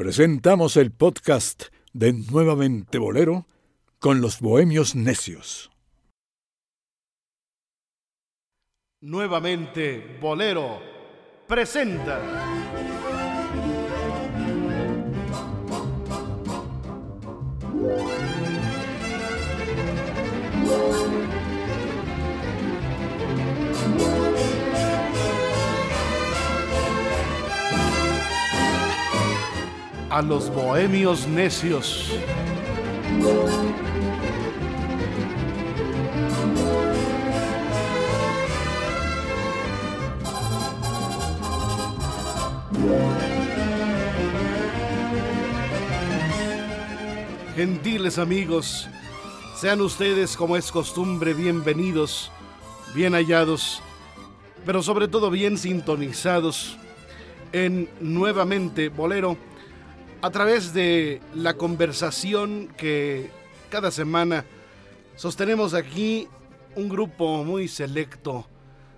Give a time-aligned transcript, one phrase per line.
[0.00, 3.44] presentamos el podcast de Nuevamente Bolero
[3.98, 5.70] con los Bohemios Necios.
[9.02, 10.80] Nuevamente Bolero
[11.46, 12.59] presenta.
[30.10, 32.10] A los bohemios necios.
[47.54, 48.88] Gentiles amigos,
[49.54, 52.32] sean ustedes como es costumbre bienvenidos,
[52.94, 53.80] bien hallados,
[54.66, 56.76] pero sobre todo bien sintonizados
[57.52, 59.36] en nuevamente Bolero
[60.22, 63.30] a través de la conversación que
[63.70, 64.44] cada semana
[65.16, 66.28] sostenemos aquí
[66.76, 68.46] un grupo muy selecto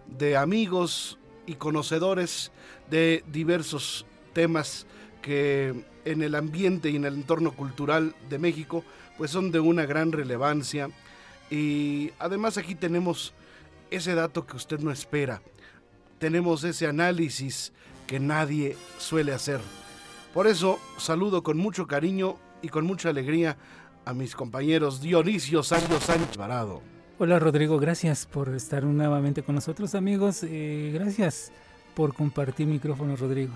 [0.07, 2.51] de amigos y conocedores
[2.91, 4.87] de diversos temas
[5.21, 8.85] que en el ambiente y en el entorno cultural de México
[9.17, 10.91] pues son de una gran relevancia
[11.51, 13.33] y además aquí tenemos
[13.91, 15.41] ese dato que usted no espera,
[16.19, 17.73] tenemos ese análisis
[18.07, 19.61] que nadie suele hacer.
[20.35, 23.59] Por eso saludo con mucho cariño y con mucha alegría
[24.07, 26.81] a mis compañeros Dionisio Sánchez Sánchez Varado.
[27.19, 31.53] Hola Rodrigo, gracias por estar nuevamente con nosotros amigos, eh, gracias
[31.95, 33.53] por compartir micrófono Rodrigo.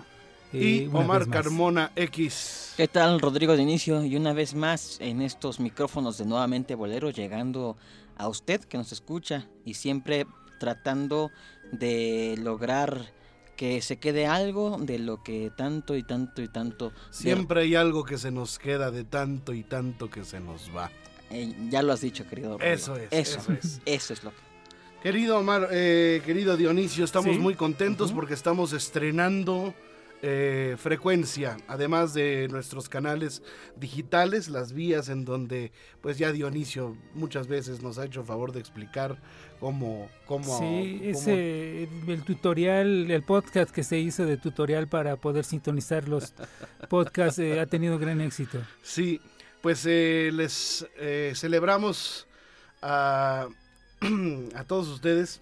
[0.52, 2.74] Eh, y Omar Carmona X.
[2.76, 4.04] ¿Qué tal Rodrigo de inicio?
[4.04, 7.78] Y una vez más en estos micrófonos de Nuevamente Bolero llegando
[8.18, 10.26] a usted que nos escucha y siempre
[10.60, 11.30] tratando
[11.72, 13.15] de lograr
[13.56, 16.92] que se quede algo de lo que tanto y tanto y tanto...
[17.10, 20.90] Siempre hay algo que se nos queda de tanto y tanto que se nos va.
[21.30, 22.58] Eh, ya lo has dicho, querido.
[22.60, 23.08] Eso es.
[23.10, 23.80] Eso, es.
[23.84, 24.46] Eso es lo que...
[25.02, 29.72] Querido Omar, eh, querido Dionisio, estamos muy contentos porque estamos estrenando
[30.28, 33.44] eh, frecuencia, además de nuestros canales
[33.76, 35.70] digitales, las vías en donde
[36.00, 39.22] pues ya Dionisio muchas veces nos ha hecho favor de explicar
[39.60, 40.10] cómo...
[40.26, 46.08] cómo sí, ese, el tutorial, el podcast que se hizo de tutorial para poder sintonizar
[46.08, 46.34] los
[46.90, 48.58] podcasts eh, ha tenido gran éxito.
[48.82, 49.20] Sí,
[49.60, 50.88] pues eh, les
[51.34, 52.26] celebramos
[52.82, 53.46] a,
[54.56, 55.40] a todos ustedes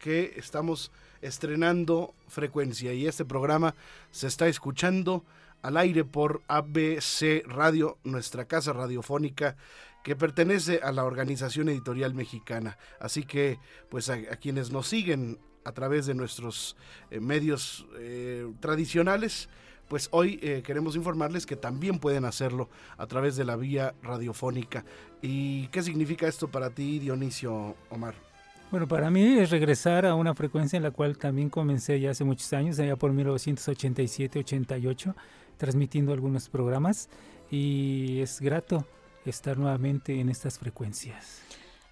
[0.00, 0.90] que estamos
[1.22, 3.74] estrenando frecuencia y este programa
[4.10, 5.24] se está escuchando
[5.62, 9.56] al aire por ABC Radio, nuestra casa radiofónica
[10.02, 12.76] que pertenece a la Organización Editorial Mexicana.
[12.98, 16.76] Así que, pues a, quienes nos siguen a través de nuestros
[17.10, 19.48] eh, medios eh, tradicionales,
[19.88, 24.84] pues hoy eh, queremos informarles que también pueden hacerlo a través de la vía radiofónica.
[25.20, 28.31] ¿Y qué significa esto para ti, Dionisio Omar?
[28.72, 32.24] Bueno, para mí es regresar a una frecuencia en la cual también comencé ya hace
[32.24, 35.14] muchos años, allá por 1987-88,
[35.58, 37.10] transmitiendo algunos programas
[37.50, 38.86] y es grato
[39.26, 41.42] estar nuevamente en estas frecuencias.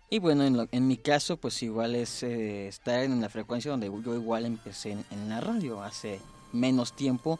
[0.08, 4.14] Y bueno, en, mi caso, pues igual es eh, estar en la frecuencia donde yo
[4.14, 6.18] igual empecé en, la radio hace
[6.50, 7.38] menos tiempo,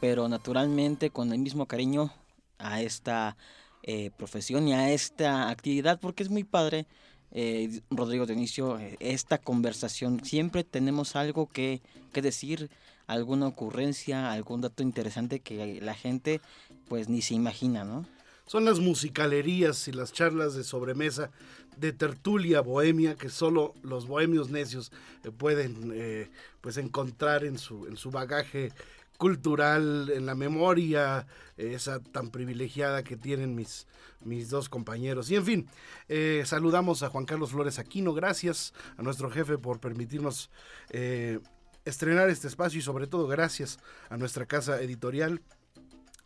[0.00, 2.12] pero naturalmente con el mismo cariño
[2.58, 3.36] a esta
[3.84, 6.88] eh, profesión y a esta actividad, porque es muy padre
[7.32, 10.24] eh, Rodrigo Dionisio, eh, esta conversación.
[10.24, 11.80] Siempre tenemos algo que,
[12.12, 12.70] que, decir,
[13.06, 16.40] alguna ocurrencia, algún dato interesante que la gente
[16.88, 18.06] pues ni se imagina, ¿no?
[18.46, 21.30] Son las musicalerías y las charlas de sobremesa
[21.76, 24.90] de tertulia bohemia que solo los bohemios necios
[25.22, 26.28] eh, pueden
[26.60, 28.72] pues encontrar en su, en su bagaje
[29.20, 31.26] cultural, en la memoria,
[31.58, 33.86] esa tan privilegiada que tienen mis,
[34.24, 35.30] mis dos compañeros.
[35.30, 35.68] Y en fin,
[36.08, 40.50] eh, saludamos a Juan Carlos Flores Aquino, gracias a nuestro jefe por permitirnos
[40.88, 41.38] eh,
[41.84, 43.78] estrenar este espacio y sobre todo gracias
[44.08, 45.42] a nuestra casa editorial,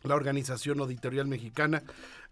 [0.03, 1.83] la Organización Editorial Mexicana,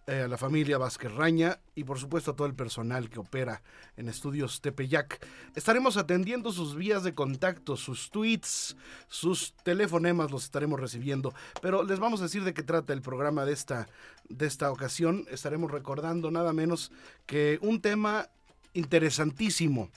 [0.05, 3.61] eh, a la familia Vázquez Raña y por supuesto a todo el personal que opera
[3.95, 5.25] en Estudios Tepeyac.
[5.55, 8.75] Estaremos atendiendo sus vías de contacto, sus tweets,
[9.07, 13.45] sus telefonemas los estaremos recibiendo, pero les vamos a decir de qué trata el programa
[13.45, 13.87] de esta,
[14.27, 15.25] de esta ocasión.
[15.31, 16.91] Estaremos recordando nada menos
[17.25, 18.27] que un tema
[18.73, 19.89] interesantísimo,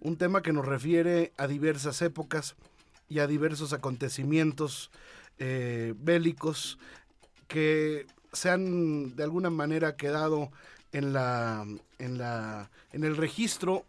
[0.00, 2.54] un tema que nos refiere a diversas épocas
[3.08, 4.92] y a diversos acontecimientos
[5.38, 6.78] eh, bélicos
[7.48, 10.50] que se han de alguna manera quedado
[10.92, 11.66] en la
[11.98, 13.84] en la en el registro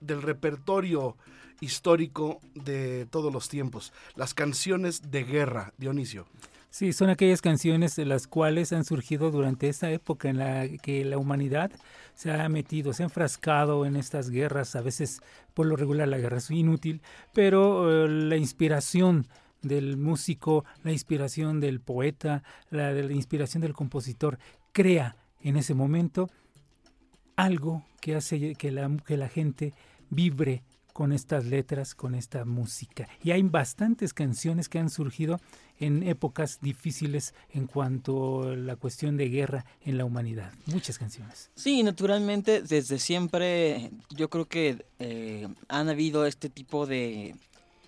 [0.00, 1.16] del repertorio
[1.60, 6.26] histórico de todos los tiempos, las canciones de guerra, Dionisio.
[6.70, 11.04] Sí, son aquellas canciones de las cuales han surgido durante esta época en la que
[11.04, 11.70] la humanidad
[12.14, 14.76] se ha metido, se ha enfrascado en estas guerras.
[14.76, 15.22] A veces,
[15.54, 17.00] por lo regular, la guerra es inútil,
[17.32, 19.26] pero eh, la inspiración
[19.62, 24.38] del músico, la inspiración del poeta, la, la inspiración del compositor,
[24.72, 26.28] crea en ese momento
[27.36, 29.72] algo que hace que la, que la gente
[30.10, 30.62] vibre
[30.92, 33.08] con estas letras, con esta música.
[33.22, 35.40] Y hay bastantes canciones que han surgido
[35.78, 40.52] en épocas difíciles en cuanto a la cuestión de guerra en la humanidad.
[40.66, 41.52] Muchas canciones.
[41.54, 47.36] Sí, naturalmente, desde siempre yo creo que eh, han habido este tipo de,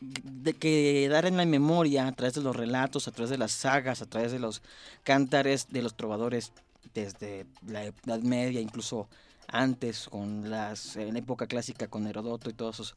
[0.00, 3.52] de que dar en la memoria a través de los relatos, a través de las
[3.52, 4.62] sagas, a través de los
[5.04, 6.52] cántares de los trovadores
[6.94, 9.08] desde la Edad Media, incluso
[9.46, 12.94] antes con las en la época clásica con Herodoto y todos esos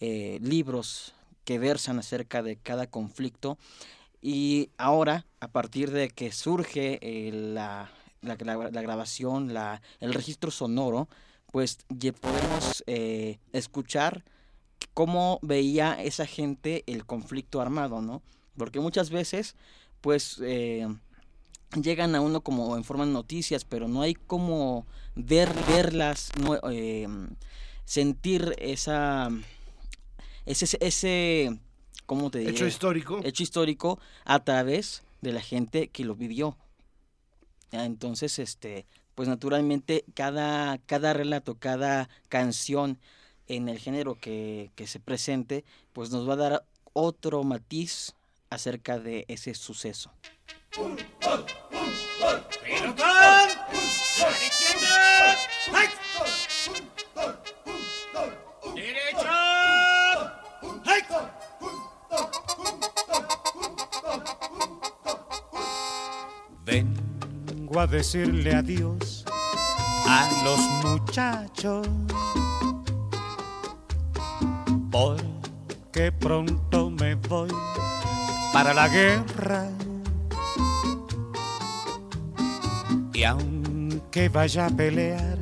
[0.00, 1.14] eh, libros
[1.44, 3.58] que versan acerca de cada conflicto.
[4.22, 7.90] Y ahora a partir de que surge eh, la,
[8.22, 11.08] la, la, grabación la, el registro sonoro
[11.52, 11.78] pues
[12.20, 14.24] podemos eh, escuchar
[14.94, 18.22] cómo veía esa gente el conflicto armado no
[18.56, 19.54] porque muchas veces
[20.00, 20.40] pues
[21.74, 26.58] llegan a uno como en forma de noticias, pero no hay como ver, verlas, no,
[26.70, 27.06] eh,
[27.84, 29.30] sentir esa,
[30.44, 31.58] ese, ese,
[32.06, 33.20] ¿cómo te Hecho histórico.
[33.24, 36.56] Hecho histórico a través de la gente que lo vivió.
[37.72, 42.98] Entonces, este, pues naturalmente cada, cada relato, cada canción
[43.48, 48.14] en el género que, que se presente, pues nos va a dar otro matiz
[48.50, 50.10] acerca de ese suceso.
[66.64, 69.24] Vengo a decirle adiós
[70.08, 71.86] a los muchachos,
[74.96, 77.50] porque pronto me voy
[78.52, 79.68] para la guerra
[83.12, 85.38] Y aunque vaya a pelear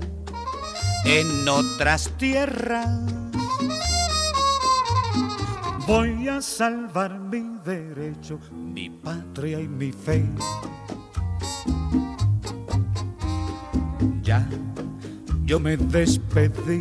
[1.04, 2.88] en otras tierras,
[5.86, 10.24] voy a salvar mi derecho, mi patria y mi fe.
[14.22, 14.48] Ya
[15.44, 16.80] yo me despedí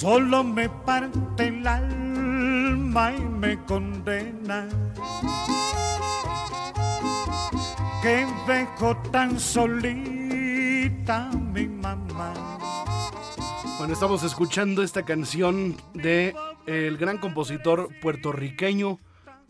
[0.00, 4.68] Solo me parte el alma y me condena
[8.00, 12.32] que dejo tan solita mi mamá.
[13.78, 16.32] Bueno, estamos escuchando esta canción de
[16.66, 19.00] el gran compositor puertorriqueño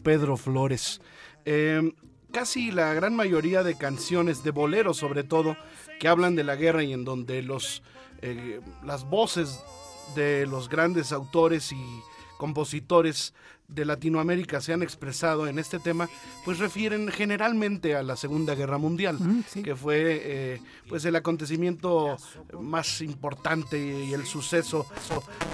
[0.03, 1.03] Pedro Flores.
[1.45, 1.93] Em,
[2.33, 5.59] casi la gran mayoría de canciones, de boleros sobre todo,
[6.01, 7.83] que hablan de la guerra y en donde los,
[8.23, 9.61] eh, las voces
[10.15, 12.03] de los grandes autores y
[12.39, 13.35] compositores
[13.69, 16.09] de Latinoamérica se han expresado en este tema,
[16.45, 19.19] pues refieren generalmente a la Segunda Guerra Mundial,
[19.63, 22.17] que fue eh, pues el acontecimiento
[22.59, 24.87] más importante y el suceso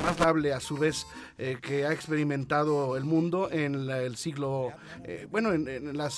[0.04, 1.08] más dable a su vez
[1.38, 6.08] eh, que ha experimentado el mundo en el siglo, eh, bueno, en, la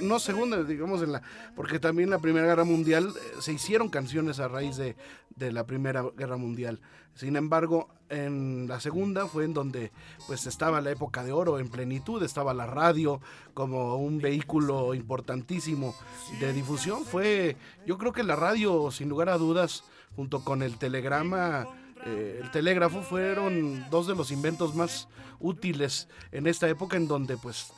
[0.00, 1.22] no segunda, digamos, en la,
[1.54, 4.96] porque también la Primera Guerra Mundial se hicieron canciones a raíz de,
[5.36, 6.80] de la Primera Guerra Mundial.
[7.14, 9.92] Sin embargo, en la segunda fue en donde
[10.26, 13.20] pues estaba la época de oro en plenitud, estaba la radio
[13.54, 15.94] como un vehículo importantísimo
[16.40, 17.04] de difusión.
[17.04, 19.84] Fue, yo creo que la radio, sin lugar a dudas,
[20.16, 21.66] junto con el telegrama,
[22.04, 27.36] eh, el telégrafo fueron dos de los inventos más útiles en esta época en donde
[27.36, 27.72] pues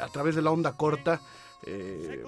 [0.00, 1.20] a través de la onda corta
[1.66, 2.24] eh,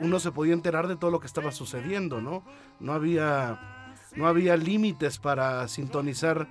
[0.00, 2.44] uno se podía enterar de todo lo que estaba sucediendo, ¿no?
[2.80, 3.81] No había,
[4.16, 6.48] no había límites para sintonizar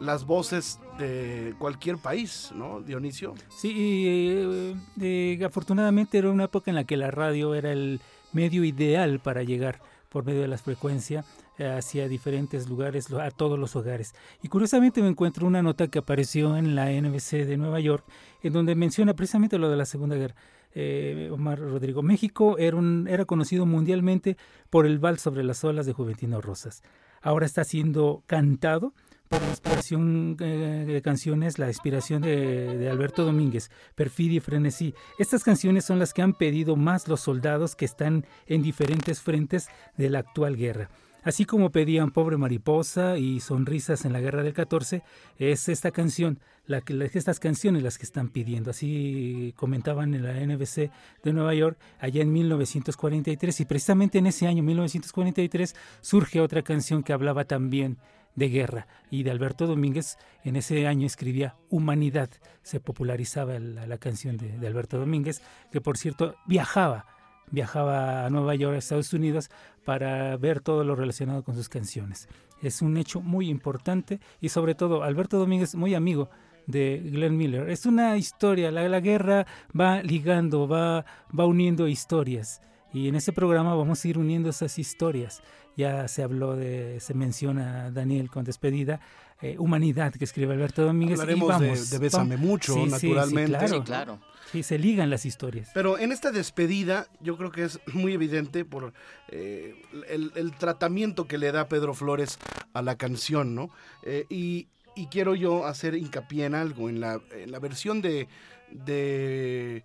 [0.00, 3.34] las voces de cualquier país, ¿no, Dionisio?
[3.48, 8.00] Sí, eh, eh, afortunadamente era una época en la que la radio era el
[8.32, 11.24] medio ideal para llegar por medio de la frecuencia
[11.58, 14.14] eh, hacia diferentes lugares, a todos los hogares.
[14.42, 18.04] Y curiosamente me encuentro una nota que apareció en la NBC de Nueva York,
[18.42, 20.34] en donde menciona precisamente lo de la Segunda Guerra.
[20.74, 22.02] eh, Omar Rodrigo.
[22.02, 24.36] México era, un, era conocido mundialmente
[24.70, 26.82] por el vals sobre las olas de Juventino Rosas.
[27.24, 28.92] Ahora está siendo cantado
[29.28, 34.94] por la inspiración eh, de canciones, la inspiración de, de, Alberto Domínguez, Perfidia y Frenesí.
[35.18, 39.68] Estas canciones son las que han pedido más los soldados que están en diferentes frentes
[39.96, 40.90] de la actual guerra.
[41.24, 45.02] Así como pedían Pobre Mariposa y Sonrisas en la Guerra del 14,
[45.38, 48.70] es esta canción, la que, estas canciones las que están pidiendo.
[48.70, 50.90] Así comentaban en la NBC
[51.22, 57.02] de Nueva York allá en 1943 y precisamente en ese año 1943 surge otra canción
[57.02, 57.96] que hablaba también
[58.34, 62.30] de guerra y de Alberto Domínguez en ese año escribía Humanidad,
[62.62, 65.40] se popularizaba la, la canción de, de Alberto Domínguez,
[65.72, 67.06] que por cierto viajaba
[67.50, 69.50] viajaba a Nueva York, a Estados Unidos,
[69.84, 72.28] para ver todo lo relacionado con sus canciones.
[72.62, 76.30] Es un hecho muy importante y sobre todo Alberto Domínguez, muy amigo
[76.66, 77.68] de Glenn Miller.
[77.68, 79.46] Es una historia, la, la guerra
[79.78, 81.04] va ligando, va,
[81.38, 82.60] va uniendo historias.
[82.92, 85.42] Y en este programa vamos a ir uniendo esas historias.
[85.76, 89.00] Ya se habló de, se menciona Daniel con despedida,
[89.42, 91.20] eh, Humanidad que escribe Alberto Domínguez.
[91.20, 92.36] Hablaremos y vamos, de, de Bésame.
[92.36, 93.58] Mucho, Sí, sí, sí, naturalmente.
[93.58, 93.68] claro.
[93.78, 94.20] Sí, claro.
[94.52, 95.70] Sí, se ligan las historias.
[95.74, 98.92] Pero en esta despedida yo creo que es muy evidente por
[99.28, 99.74] eh,
[100.08, 102.38] el, el tratamiento que le da Pedro Flores
[102.72, 103.70] a la canción, ¿no?
[104.04, 108.28] Eh, y, y quiero yo hacer hincapié en algo, en la, en la versión de,
[108.70, 109.82] de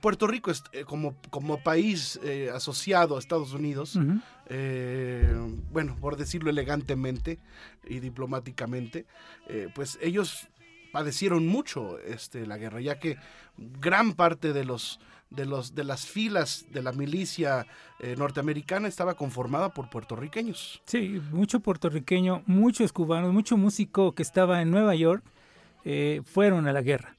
[0.00, 3.98] Puerto Rico es, eh, como, como país eh, asociado a Estados Unidos,
[4.48, 5.34] eh,
[5.70, 7.38] bueno, por decirlo elegantemente
[7.86, 9.06] y diplomáticamente,
[9.48, 10.48] eh, pues ellos
[10.92, 13.16] padecieron mucho este, la guerra, ya que
[13.56, 15.00] gran parte de los
[15.30, 17.66] de los de las filas de la milicia
[18.00, 20.82] eh, norteamericana estaba conformada por puertorriqueños.
[20.86, 25.24] Sí, mucho puertorriqueño, muchos cubanos, mucho músico que estaba en Nueva York
[25.84, 27.16] eh, fueron a la guerra.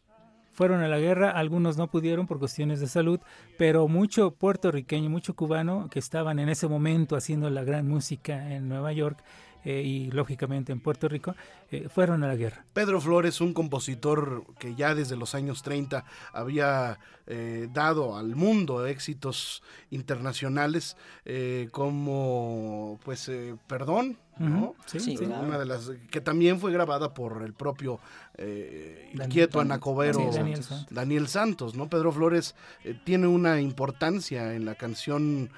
[0.53, 3.19] Fueron a la guerra, algunos no pudieron por cuestiones de salud,
[3.57, 8.69] pero mucho puertorriqueño, mucho cubano que estaban en ese momento haciendo la gran música en
[8.69, 9.23] Nueva York
[9.65, 11.35] eh, y lógicamente en Puerto Rico,
[11.71, 12.65] eh, fueron a la guerra.
[12.73, 16.03] Pedro Flores, un compositor que ya desde los años 30
[16.33, 24.75] había eh, dado al mundo éxitos internacionales eh, como pues eh, Perdón, ¿no?
[24.85, 25.25] Sí, Sí, sí.
[25.25, 25.45] claro.
[25.47, 27.99] Una de las que también fue grabada por el propio
[28.37, 31.31] eh, Daniel- inquieto anacobero Sí, Daniel, Daniel Santos.
[31.71, 31.75] Santos.
[31.75, 31.89] ¿no?
[31.89, 35.49] Pedro Flores eh, tiene una importancia en la canción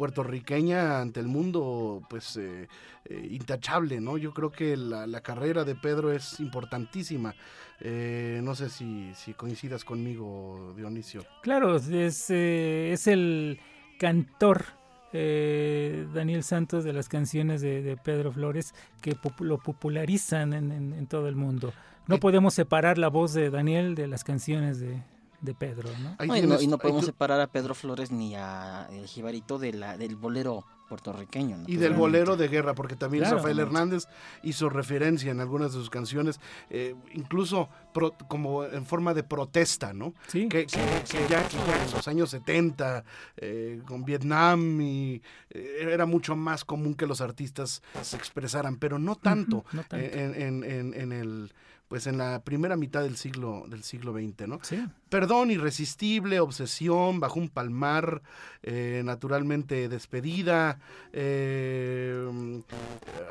[0.00, 2.68] puertorriqueña ante el mundo pues eh,
[3.04, 4.16] eh, intachable, ¿no?
[4.16, 7.34] Yo creo que la, la carrera de Pedro es importantísima.
[7.80, 11.22] Eh, no sé si, si coincidas conmigo, Dionisio.
[11.42, 13.58] Claro, es, es el
[13.98, 14.64] cantor
[15.12, 20.72] eh, Daniel Santos de las canciones de, de Pedro Flores que pop- lo popularizan en,
[20.72, 21.74] en- en todo el mundo.
[22.06, 25.02] No podemos separar la voz de Daniel de las canciones de,
[25.40, 26.36] de Pedro, ¿no?
[26.36, 29.96] Y, no, y no podemos separar a Pedro Flores ni a el jibarito de la,
[29.96, 31.56] del bolero puertorriqueño.
[31.68, 33.36] Y del bolero de guerra, porque también Claro.
[33.36, 34.06] Rafael Hernández
[34.42, 39.92] hizo referencia en algunas de sus canciones, eh, incluso pro- como en forma de protesta,
[39.92, 40.14] ¿no?
[40.26, 43.04] Sí, Que, que- que ya, en los años 70,
[43.36, 48.98] eh, con Vietnam, y, eh, era mucho más común que los artistas se expresaran, pero
[48.98, 49.96] no tanto, no tanto.
[50.04, 51.52] En, en- en- en el
[51.90, 54.60] pues en la primera mitad del siglo del siglo XX, ¿no?
[54.62, 54.86] sí.
[55.08, 58.22] Perdón, irresistible, obsesión, bajo un palmar,
[58.62, 60.78] eh, naturalmente despedida,
[61.12, 62.62] eh,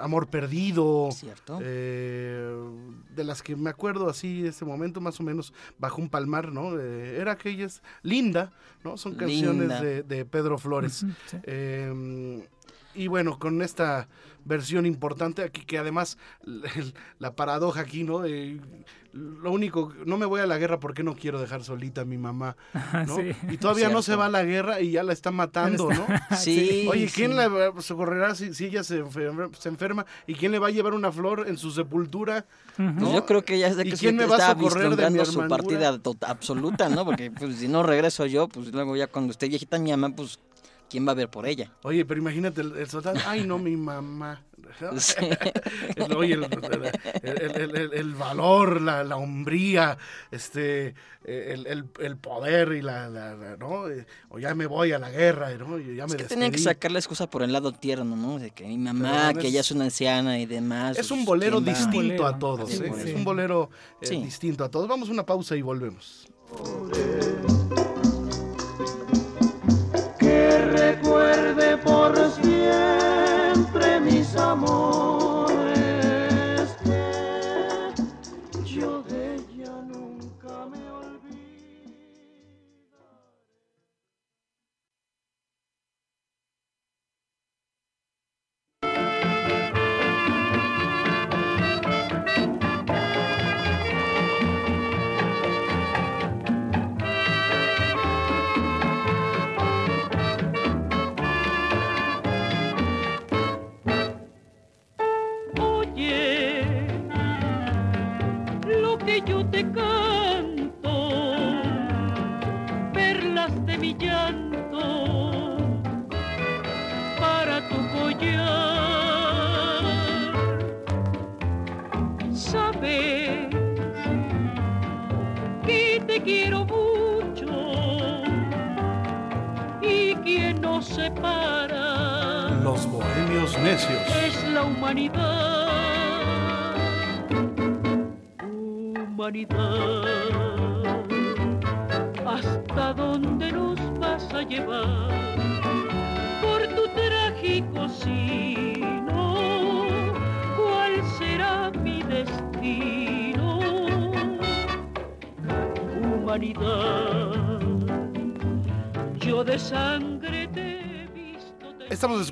[0.02, 1.60] amor perdido, ¿Cierto?
[1.64, 2.54] eh,
[3.16, 6.78] de las que me acuerdo así ese momento, más o menos, bajo un palmar, ¿no?
[6.78, 8.52] Era aquellas, linda,
[8.84, 8.98] ¿no?
[8.98, 11.06] Son canciones de, de Pedro Flores.
[11.28, 11.38] Sí.
[13.00, 14.08] Y bueno, con esta
[14.46, 16.18] versión importante aquí, que además
[17.20, 18.26] la paradoja aquí, ¿no?
[18.26, 18.60] Eh,
[19.14, 22.18] lo único, no me voy a la guerra porque no quiero dejar solita a mi
[22.18, 22.56] mamá,
[23.08, 23.16] ¿no?
[23.16, 23.32] sí.
[23.50, 26.06] Y todavía no se va a la guerra y ya la está matando, ¿no?
[26.38, 26.86] sí.
[26.90, 27.16] Oye, sí.
[27.16, 30.06] ¿quién la socorrerá si, si ella se enfer- se enferma?
[30.28, 32.46] ¿Y quién le va a llevar una flor en su sepultura?
[32.78, 35.10] Pues yo creo que ya sé ¿Y que quién me va a está socorrer de
[35.10, 37.04] mi su partida to- absoluta, ¿no?
[37.04, 40.40] Porque pues, si no regreso yo, pues luego ya cuando esté viejita mi mamá, pues
[40.90, 41.72] ¿quién va a ver por ella?
[41.84, 44.44] Oye, pero imagínate el, el soldado, ay no, mi mamá.
[44.98, 45.16] Sí.
[45.96, 49.98] El- Oye, el, el- el- el- el valor, la, la hombría,
[50.30, 50.94] este,
[51.24, 53.86] el, el- el poder y la, la- la- ¿no?
[54.30, 55.80] O ya me voy a la guerra, ¿no?
[55.80, 58.38] Ya me Es que tenían que sacar la excusa por el lado tierno, ¿no?
[58.38, 61.00] De que mi mamá, que ella es una anciana y demás.
[61.00, 61.80] Es un pues, bolero ¿quién va?
[61.80, 62.88] distinto Bolero, a todos, sí, ¿eh?
[62.90, 63.70] por es un bolero
[64.02, 64.18] eh, Sí.
[64.24, 64.88] distinto a todos.
[64.88, 66.28] Vamos a una pausa y volvemos.
[71.80, 72.49] Recuerde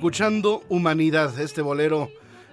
[0.08, 2.10] escuchando Humanidad, este bolero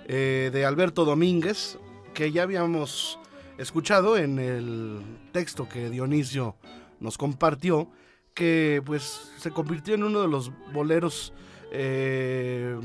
[0.08, 1.78] eh, de Alberto Domínguez,
[2.12, 3.20] que ya habíamos
[3.58, 6.56] escuchado en el texto que Dionisio
[6.98, 7.88] nos compartió,
[8.34, 11.32] que pues se convirtió en uno de los boleros
[11.70, 12.76] eh,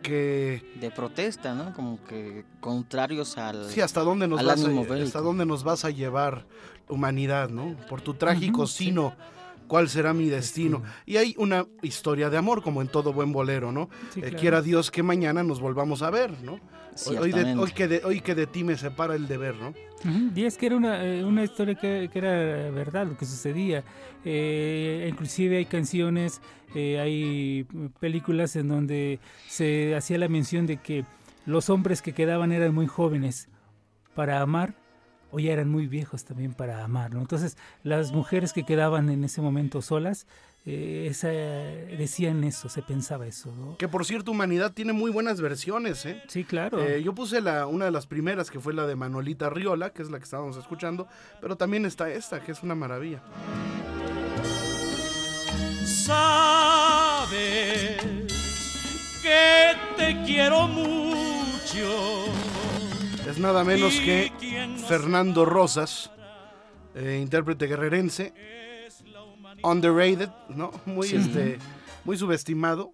[0.00, 1.74] que De protesta, ¿no?
[1.74, 3.68] Como que contrarios al...
[3.68, 6.46] sí hasta dónde nos vas a, hasta dónde nos vas a llevar
[6.88, 7.76] humanidad, ¿no?
[7.90, 9.14] Por tu trágico sino,
[9.66, 10.82] ¿cuál será mi destino?
[11.06, 13.88] Y hay una historia de amor como en todo buen bolero, ¿no?
[14.12, 16.60] Sí, Eh, quiera Dios que mañana nos volvamos a ver, ¿no?
[17.06, 17.60] Hoy, hoy de, Ciertamente.
[17.62, 19.74] hoy que de, hoy que de ti me separa el deber, ¿no?
[20.36, 23.82] Y es que era una, eh, una historia que, que era verdad lo que sucedía.
[24.24, 26.40] Eh, inclusive hay canciones,
[26.74, 27.64] eh, hay
[28.00, 29.18] películas en donde
[29.48, 31.04] se hacía la mención de que
[31.46, 33.48] los hombres que quedaban eran muy jóvenes
[34.14, 34.74] para amar
[35.34, 37.12] o ya eran muy viejos también para amar.
[37.12, 37.20] ¿no?
[37.20, 40.26] Entonces las mujeres que quedaban en ese momento solas
[40.66, 43.52] eh, esa- decían eso, se pensaba eso.
[43.54, 43.76] ¿no?
[43.76, 46.22] Que por cierto, Humanidad tiene muy buenas versiones, ¿eh?
[46.28, 46.82] Sí, claro.
[46.82, 50.00] Eh, yo puse la, una de las primeras, que fue la de Manolita Riola, que
[50.00, 51.06] es la que estábamos escuchando,
[51.42, 53.20] pero también está esta, que es una maravilla.
[57.04, 57.98] Sabes
[59.22, 62.24] que te quiero mucho.
[63.28, 64.32] Es nada menos que
[64.86, 66.10] Fernando Rosas,
[66.94, 68.32] eh, intérprete guerrerense,
[69.62, 70.70] underrated, ¿no?
[70.84, 71.16] Muy, Sí.
[71.16, 71.58] este,
[72.04, 72.92] muy subestimado,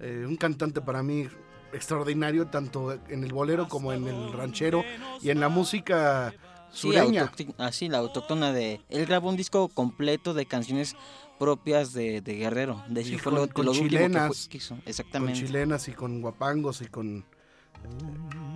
[0.00, 1.28] eh, un cantante para mí
[1.72, 4.82] extraordinario, tanto en el bolero como en el ranchero
[5.22, 6.34] y en la música
[6.72, 7.22] Sí, sureña.
[7.30, 8.80] autóctona- así, la autóctona de...
[8.88, 10.96] Él grabó un disco completo de canciones
[11.38, 12.82] propias de, de Guerrero.
[12.88, 14.76] De Sí, fue con- con lo último que fue- chilenas, que hizo.
[15.12, 17.24] con chilenas y con guapangos y con...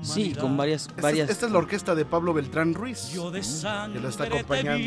[0.02, 0.87] Sí, con varias...
[0.87, 3.10] Esta, varias esta es la orquesta de Pablo Beltrán Ruiz.
[3.10, 4.87] Yo de que la está acompañando.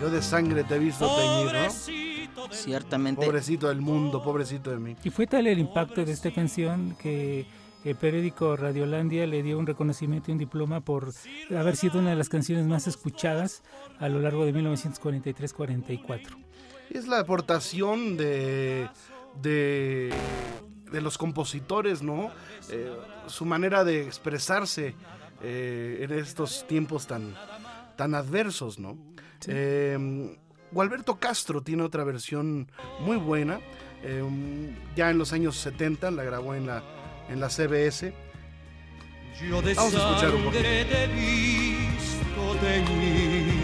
[0.00, 2.50] Yo de sangre te he visto teñir, ¿no?
[2.50, 3.24] Ciertamente.
[3.24, 4.96] Pobrecito del mundo, pobrecito de mí.
[5.02, 7.46] Y fue tal el impacto de esta canción que
[7.84, 11.12] el periódico Radiolandia le dio un reconocimiento y un diploma por
[11.56, 13.62] haber sido una de las canciones más escuchadas
[13.98, 16.36] a lo largo de 1943-44.
[16.90, 18.88] Y es la aportación de,
[19.40, 20.12] de,
[20.92, 22.30] de los compositores, ¿no?
[22.70, 22.92] Eh,
[23.26, 24.94] su manera de expresarse
[25.42, 27.34] eh, en estos tiempos tan,
[27.96, 28.96] tan adversos, ¿no?
[29.46, 30.36] Eh,
[30.72, 33.60] Gualberto Castro tiene otra versión muy buena.
[34.02, 34.22] eh,
[34.96, 36.82] ya en los años 70 la grabó en la,
[37.28, 38.12] en la CBS.
[39.48, 40.62] Yo de Vamos a escuchar un poquito.
[40.62, 43.54] sangre te he visto teñir.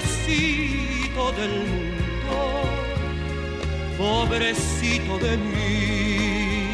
[0.00, 1.79] Pobrecito del mundo,
[4.00, 6.66] pobrecito de mí.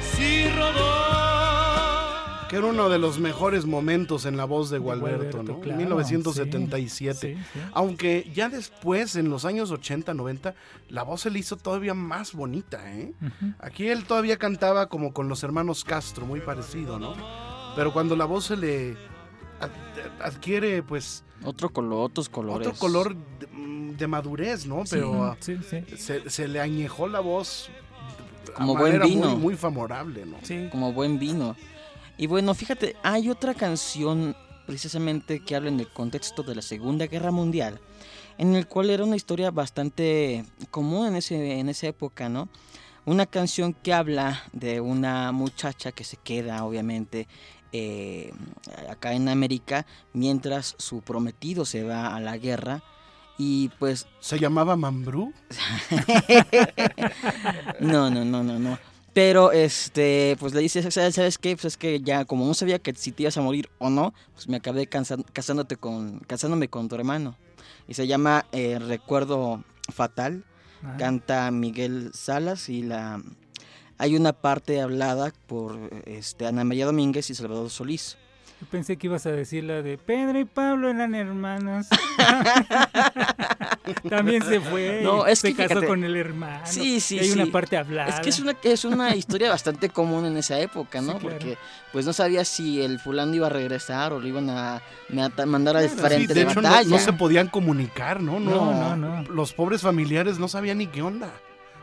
[0.00, 5.60] Si rodó Que era uno de los mejores momentos en la voz de Gualberto, ¿no?
[5.60, 7.36] claro, 1977.
[7.36, 7.60] sí, sí.
[7.72, 10.54] Aunque ya después, en los años 80, 90,
[10.88, 13.12] la voz se le hizo todavía más bonita, ¿eh?
[13.58, 17.14] Aquí él todavía cantaba como con los hermanos Castro, muy parecido, ¿no?
[17.76, 18.96] Pero cuando la voz se le
[19.60, 22.68] ad- adquiere, pues, Otro color, otros colores.
[22.68, 24.82] otro color de, mm, de madurez, ¿no?
[24.88, 27.70] Pero ah, Sí, sí, se, se le añejó la voz
[28.50, 29.30] a Como buen vino.
[29.30, 30.36] Muy, muy favorable, ¿no?
[30.42, 30.68] sí.
[30.70, 31.56] Como buen vino.
[32.18, 37.06] Y bueno, fíjate, hay otra canción precisamente que habla en el contexto de la Segunda
[37.06, 37.80] Guerra Mundial,
[38.38, 42.48] en el cual era una historia bastante común en, ese, en esa época, ¿no?
[43.06, 47.26] Una canción que habla de una muchacha que se queda, obviamente,
[47.72, 48.32] eh,
[48.88, 52.82] acá en América, mientras su prometido se va a la guerra.
[53.38, 55.32] Y pues Se llamaba Mambrú.
[57.80, 58.78] No, no, no, no, no.
[59.12, 61.56] Pero, este, pues le dice, ¿sabes, ¿sabes qué?
[61.56, 64.14] Pues es que ya, como no sabía que si te ibas a morir o no,
[64.34, 67.36] pues me acabé casándote con, casándome con tu hermano.
[67.88, 70.44] Y se llama eh, Recuerdo Fatal.
[70.82, 73.20] Ah, Canta Miguel Salas y la
[74.00, 78.16] hay una parte hablada por este, Ana María Domínguez y Salvador Solís.
[78.62, 81.86] Yo pensé que ibas a decir la de Pedro y Pablo eran hermanos.
[84.08, 85.00] También se fue.
[85.02, 85.86] No, es se que casó fíjate.
[85.86, 86.60] con el hermano.
[86.64, 87.40] Sí, sí, y hay sí.
[87.40, 88.10] una parte hablada.
[88.10, 91.14] Es que es una, es una historia bastante común en esa época, ¿no?
[91.14, 91.36] Sí, claro.
[91.38, 91.58] Porque
[91.92, 94.82] pues no sabía si el fulano iba a regresar o lo iban a
[95.46, 96.90] mandar al Claro, frente Sí, de de, hecho no, batalla.
[96.90, 98.38] no se podían comunicar, ¿no?
[98.40, 99.22] No, no, no.
[99.32, 101.30] Los pobres familiares no sabían ni qué onda.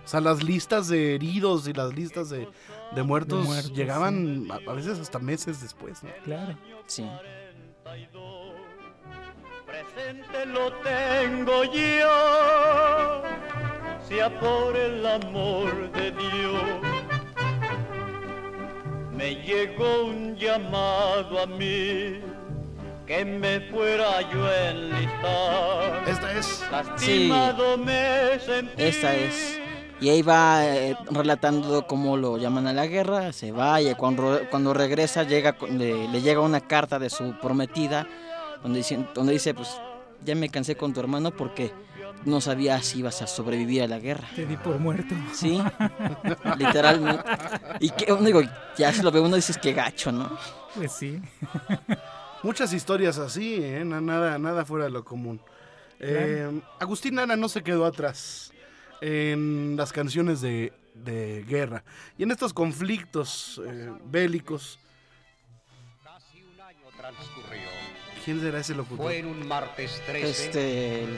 [0.08, 2.48] O sea, las listas de heridos y las listas de,
[2.96, 6.10] de muertos, De muertos, llegaban a, a veces hasta meses después, ¿no?
[6.24, 6.58] Claro.
[6.86, 7.06] Sí.
[9.66, 13.24] presente lo tengo yo,
[14.08, 16.64] sea por el amor de Dios.
[19.14, 22.22] Me llegó un llamado a mí,
[23.06, 26.04] que me fuera yo a enlistar.
[26.08, 26.64] Esta es.
[26.72, 28.84] Lastimado me sentí.
[28.84, 29.60] Esta es.
[30.00, 34.42] Y ahí va eh, relatando cómo lo llaman a la guerra, se va y cuando,
[34.52, 38.08] cuando regresa llega, con- le, le llega una carta de su prometida
[38.62, 39.70] donde dice, donde dice, pues
[40.24, 41.72] ya me cansé con tu hermano porque
[42.26, 44.28] no sabía si ibas a sobrevivir a la guerra.
[44.36, 45.16] Te di por muerto.
[45.34, 45.60] Sí,
[46.58, 47.24] literalmente.
[47.80, 48.42] Y que, uno digo,
[48.78, 50.38] ya se lo ve uno y dices que gacho, ¿no?
[50.76, 51.20] Pues sí.
[52.44, 53.84] Muchas historias así, ¿eh?
[53.86, 55.40] Na- Nada, nada fuera de lo común.
[56.00, 58.52] Eh, Agustín Lara no se quedó atrás
[59.02, 61.84] en las canciones de, de guerra
[62.18, 64.80] y en estos conflictos eh, bélicos.
[66.04, 67.62] Casi un año transcurrió.
[68.26, 69.06] ¿Quién será ese locutor?
[69.06, 71.18] Fue en un martes 13 Este, el-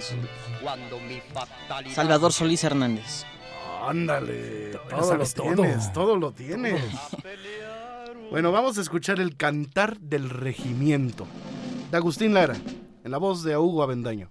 [0.61, 1.95] cuando mi fatalidad...
[1.95, 3.23] Salvador Solís Hernández.
[3.81, 6.81] Ándale, Lo todo lo tienes, todo lo tienes.
[8.29, 11.25] Bueno, vamos a escuchar el cantar del regimiento
[11.89, 12.55] de Agustín Lara,
[13.03, 14.27] en la voz de Hugo Avendaño.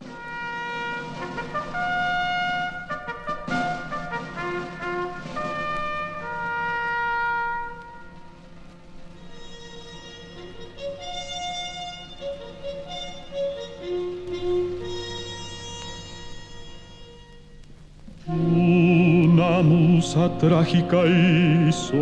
[20.26, 21.96] Trágica hizo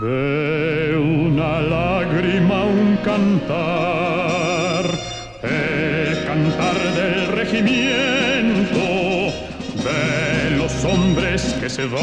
[0.00, 4.84] de una lágrima un cantar,
[5.42, 8.84] el cantar del regimiento,
[9.88, 12.02] de los hombres que se van.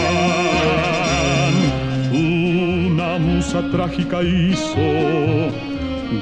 [2.12, 4.82] Una musa trágica hizo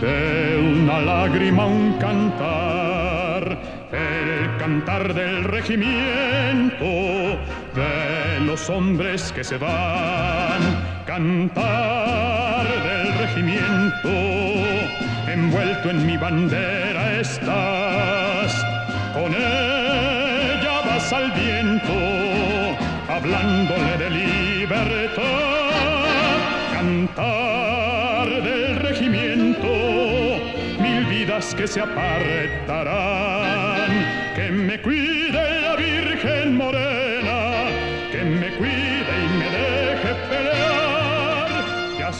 [0.01, 3.57] de una lágrima un cantar,
[3.93, 6.85] el cantar del regimiento,
[7.79, 10.61] de los hombres que se van,
[11.05, 14.09] cantar del regimiento,
[15.27, 18.65] envuelto en mi bandera estás,
[19.13, 21.93] con ella vas al viento,
[23.07, 25.23] hablándole de libertad,
[26.73, 29.69] cantar del regimiento,
[30.81, 32.81] mil vidas que se apartarán,
[34.35, 36.38] que me cuide la Virgen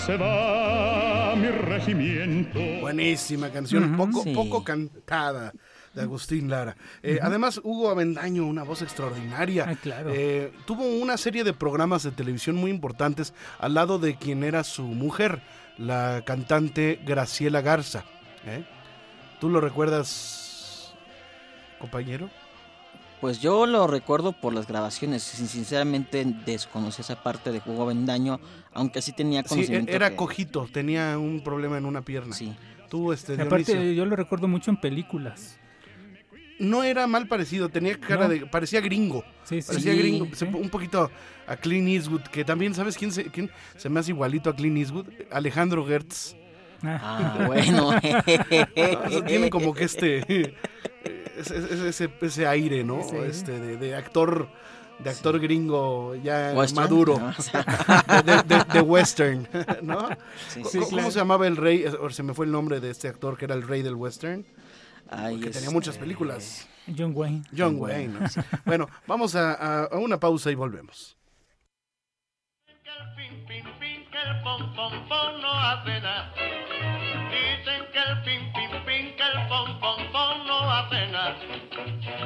[0.05, 2.59] se va mi regimiento.
[2.81, 4.33] Buenísima canción, poco, Sí.
[4.33, 5.53] poco cantada
[5.93, 6.75] de Agustín Lara.
[7.03, 9.75] Eh, Además, Hugo Avendaño, una voz extraordinaria.
[9.81, 10.11] Claro.
[10.13, 14.63] Eh, tuvo una serie de programas de televisión muy importantes al lado de quien era
[14.63, 15.41] su mujer,
[15.77, 18.03] la cantante Graciela Garza.
[18.45, 18.63] ¿eh?
[19.39, 20.93] ¿Tú lo recuerdas,
[21.79, 22.29] compañero?
[23.21, 25.23] Pues yo lo recuerdo por las grabaciones.
[25.23, 28.39] sin- Sinceramente desconocí esa parte de Hugo Bendaño,
[28.73, 29.91] aunque sí tenía Sí, conocimiento.
[29.91, 32.33] era que- cojito, tenía un problema en una pierna.
[32.33, 32.55] Sí.
[32.89, 35.57] Tú, este, aparte, Dionisio, yo lo recuerdo mucho en películas.
[36.59, 38.33] no era mal parecido, tenía cara No.
[38.33, 39.23] de, parecía gringo.
[39.45, 39.67] Sí, sí.
[39.69, 40.43] Parecía sí, gringo, sí.
[40.45, 41.09] un poquito
[41.47, 44.77] a Clint Eastwood, que también, ¿sabes quién se, quién se me hace igualito a Clint
[44.77, 45.07] Eastwood?
[45.31, 46.35] Alejandro Gertz.
[46.83, 47.91] Ah, Ah, bueno.
[49.27, 50.53] Tiene como que este
[51.39, 53.01] ese, ese- ese- ese aire, ¿no?
[53.03, 53.15] Sí.
[53.17, 54.49] Este de, de actor
[54.99, 57.63] de actor gringo ya Western, maduro, sea,
[58.25, 59.47] de, de- de western,
[59.81, 60.09] ¿no?
[60.49, 60.77] sí, ¿Cómo, sí.
[60.79, 61.11] cómo claro.
[61.11, 61.85] se llamaba el rey?
[61.85, 64.45] O Se me fue el nombre de este actor que era el rey del western,
[65.09, 66.67] Ay, que tenía este, muchas películas.
[66.97, 67.43] John Wayne.
[67.57, 68.07] John Wayne.
[68.19, 68.19] ¿no?
[68.65, 71.15] Bueno, vamos a, a- a una pausa y volvemos.
[74.11, 76.33] Que el pom, pom, pom no hace nada.
[77.31, 81.35] Dicen que el pin, pin, pin, que el pom, pom, pom no hace nada.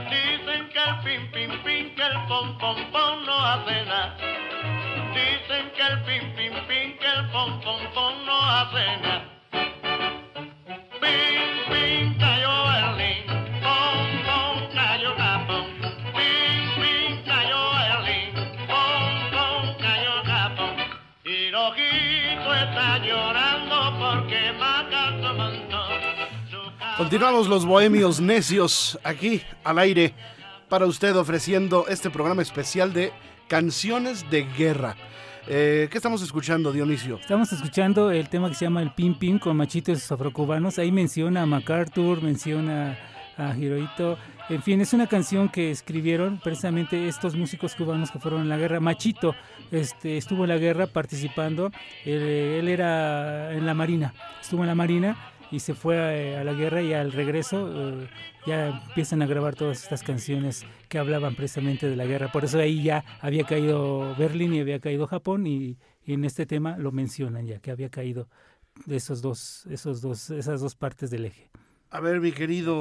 [0.09, 4.15] Dicen que el pin, pin, pin, que el pom, pom, pom no hace nada.
[5.13, 9.32] Dicen que el pin, pin, pin, que el pom, pom, pom no hace nada.
[27.03, 30.13] Continuamos los bohemios necios aquí al aire
[30.69, 33.11] para usted ofreciendo este programa especial de
[33.49, 34.95] canciones de guerra.
[35.49, 37.19] Eh, ¿Qué estamos escuchando, Dionisio?
[37.19, 40.79] Estamos escuchando el tema que se llama el Pim Pim con machitos afrocubanos.
[40.79, 42.97] Ahí menciona a MacArthur, menciona
[43.37, 44.17] a Hirohito.
[44.49, 48.55] En fin, es una canción que escribieron precisamente estos músicos cubanos que fueron en la
[48.55, 48.79] guerra.
[48.79, 49.35] Machito
[49.71, 51.69] este, estuvo en la guerra participando.
[52.05, 55.99] Él, él era en la marina, estuvo en la marina y se fue
[56.35, 58.09] a, a la guerra y al regreso eh,
[58.47, 62.31] ya empiezan a grabar todas estas canciones que hablaban precisamente de la guerra.
[62.31, 66.75] Por eso ahí ya había caído Berlín y había caído Japón y, en este tema
[66.77, 68.27] lo mencionan ya que había caído
[68.89, 71.49] esos dos, esos dos, esas dos partes del eje.
[71.95, 72.75] A ver, mi querido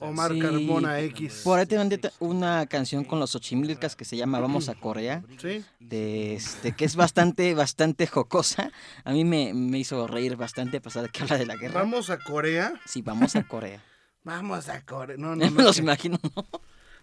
[0.00, 1.42] Omar Sí, Carmona X.
[1.44, 4.74] Por ahí te mandé ta- una canción con los Ochimilcas que se llama Vamos a
[4.74, 5.64] Corea, ¿Sí?
[5.78, 8.72] de este, que es bastante, bastante jocosa.
[9.04, 11.80] A mí me, me hizo reír bastante a pesar de que habla de la guerra.
[11.80, 12.74] Vamos a Corea.
[12.84, 13.80] Sí, vamos a Corea.
[14.24, 15.16] Vamos a Corea.
[15.16, 16.44] No, no, No los que- imagino, ¿no?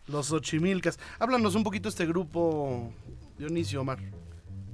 [0.08, 1.00] Los Ochimilcas.
[1.20, 2.94] Háblanos un poquito de este grupo,
[3.38, 3.98] Dionisio Omar.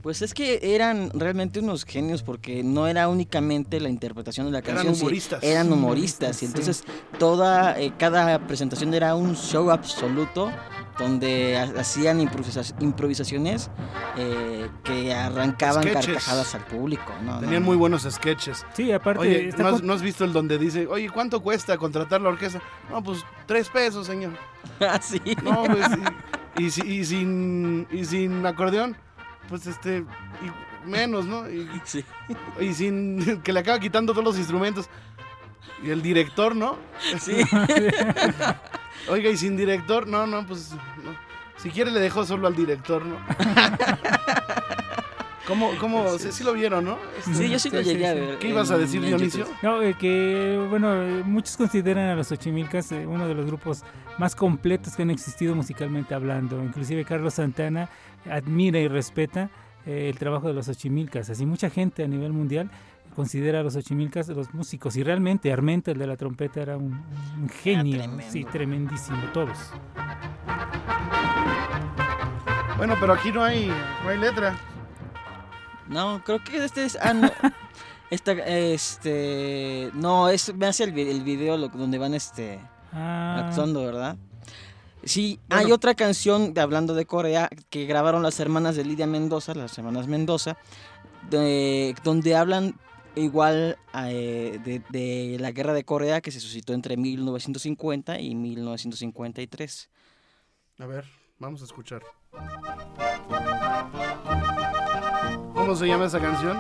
[0.02, 4.60] Pues es que eran realmente unos genios porque no era únicamente la interpretación de la
[4.60, 5.44] Eran canción, sí, humoristas.
[5.44, 6.84] eran humoristas y entonces
[7.20, 10.52] toda eh, cada presentación era un show absoluto
[10.98, 13.70] donde ha- hacían improvisa- improvisaciones
[14.18, 16.06] eh, que arrancaban Sketches.
[16.08, 17.14] carcajadas al público.
[17.24, 17.40] ¿no?
[17.40, 17.80] Tenían no, muy no.
[17.82, 18.66] buenos sketches.
[18.74, 21.78] Sí, aparte, Oye, está ¿no has, no has visto el donde dice, oye, ¿cuánto cuesta
[21.78, 22.60] contratar la orquesta?
[22.90, 24.32] No, pues tres pesos, señor.
[24.80, 25.20] Ah, sí.
[25.44, 25.86] No, pues,
[26.58, 28.96] y, y si- y sin, y sin acordeón,
[29.52, 31.48] pues este, y menos, ¿no?
[31.48, 32.04] Y, Sí.
[32.60, 34.90] y sin, que le acaba quitando todos los instrumentos.
[35.84, 36.78] Y el director, ¿no?
[37.20, 37.34] Sí.
[39.10, 40.72] Oiga, y sin director, no, no, pues,
[41.04, 41.16] no.
[41.58, 43.18] Si quiere le dejo solo al director, ¿no?
[45.48, 46.98] ¿Cómo, cómo, sí, sí lo vieron, no?
[47.34, 48.38] Sí, yo sí lo Sí, sí, llegué a ver.
[48.40, 49.46] ¿Qué ibas a en- decir, en Dionisio?
[49.64, 50.94] No, eh, que bueno,
[51.26, 53.84] muchos consideran a los Ochimilcas eh, uno de los grupos
[54.18, 56.64] más completos que han existido musicalmente hablando.
[56.64, 57.90] Inclusive Carlos Santana
[58.30, 59.50] admira y respeta
[59.86, 61.30] eh, el trabajo de los Ochimilcas.
[61.30, 62.70] Así mucha gente a nivel mundial
[63.16, 66.94] considera a los Ochimilcas los músicos y realmente Armenta, el de la trompeta, era un,
[67.42, 68.24] un genio, tremendo.
[68.30, 69.58] sí, tremendísimo, todos.
[72.78, 73.72] Bueno, pero aquí no hay,
[74.04, 74.58] no hay letra.
[75.88, 76.98] No, creo que este es.
[77.02, 77.30] Ah, no.
[78.10, 79.90] Esta, este.
[79.94, 82.60] No, es, me hace el, vi- el video lo- donde van este.
[82.92, 84.18] Ah, actuando, ¿verdad?
[85.04, 85.66] Sí, Bueno.
[85.66, 89.78] hay otra canción de, hablando de Corea que grabaron las hermanas de Lidia Mendoza, las
[89.78, 90.58] hermanas Mendoza,
[91.30, 92.80] de- donde hablan
[93.16, 99.90] igual eh, de, de la guerra de Corea que se suscitó entre 1950 y 1953.
[100.80, 101.06] A ver,
[101.40, 102.04] vamos a escuchar.
[105.54, 106.58] ¿Cómo se llama esa canción?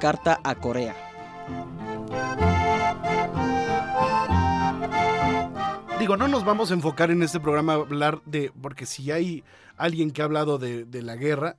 [0.00, 0.94] Carta a Corea.
[5.98, 9.42] Digo, no nos vamos a enfocar en este programa a hablar de, porque si hay
[9.78, 11.56] alguien que ha hablado de, de la guerra,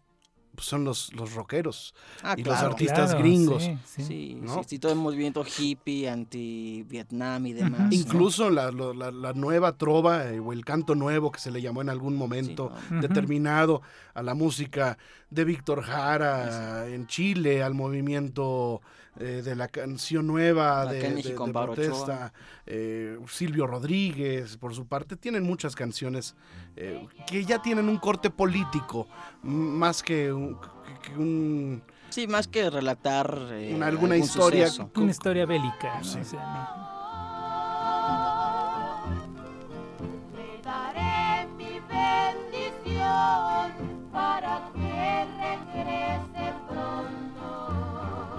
[0.54, 3.64] pues son los, los rockeros Ah, y los artistas claro, gringos.
[3.64, 4.04] sí, sí.
[4.04, 4.56] Sí, ¿no?
[4.56, 7.80] sí, sí, todo el movimiento hippie, anti-Vietnam y demás.
[7.82, 7.88] ¿no?
[7.92, 11.62] Incluso la, lo- la- la nueva trova eh, o el canto nuevo que se le
[11.62, 12.72] llamó en algún momento
[13.02, 13.82] determinado
[14.14, 15.00] a la música
[15.32, 18.82] de Víctor Jara en Chile, al movimiento
[19.20, 21.34] eh, de la canción nueva de, de-
[21.76, 22.34] protesta,
[22.66, 26.36] eh, Silvio Rodríguez, por su parte, tienen muchas canciones
[26.76, 29.08] eh, que ya tienen un corte político,
[29.44, 30.56] más que un...
[30.60, 30.68] que-
[31.12, 34.92] que un- Sí, más que relatar eh, Una- alguna algún historia suceso.
[34.96, 35.98] Una historia bélica.
[36.00, 36.04] ¿no?
[36.06, 36.20] Sí.
[36.20, 36.97] O sea, no.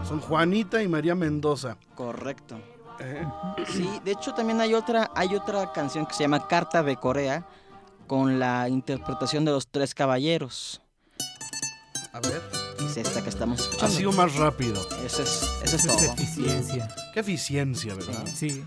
[0.08, 1.76] Son Juanita y María Mendoza.
[1.94, 2.58] Correcto.
[3.00, 3.26] eh,
[3.72, 7.46] Sí, de hecho también hay otra, hay otra canción que se llama Carta de Corea
[8.06, 10.80] con la interpretación de los tres caballeros.
[12.12, 12.42] a ver,
[12.86, 13.96] Es esta que estamos ha escuchando.
[13.96, 14.80] sido más rápido.
[15.04, 16.12] Eso es, eso es Esa es todo.
[16.14, 16.88] eficiencia.
[17.12, 18.24] Qué eficiencia, ¿verdad?
[18.34, 18.64] Sí.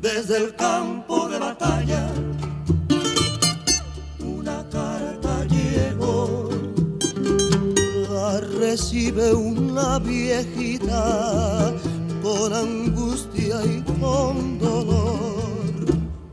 [0.00, 1.37] desde el campo de
[8.78, 11.72] recibe una viejita
[12.22, 15.84] con angustia y con dolor.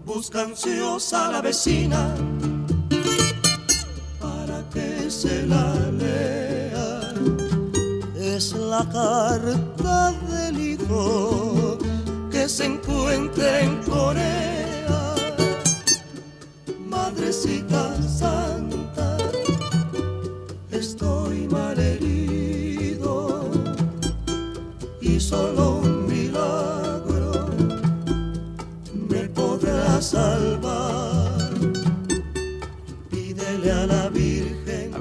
[0.05, 2.13] Busca ansiosa a la vecina
[4.19, 7.13] para que se la lea.
[8.15, 11.79] Es la carta del hijo
[12.31, 14.74] que se encuentra en Corea.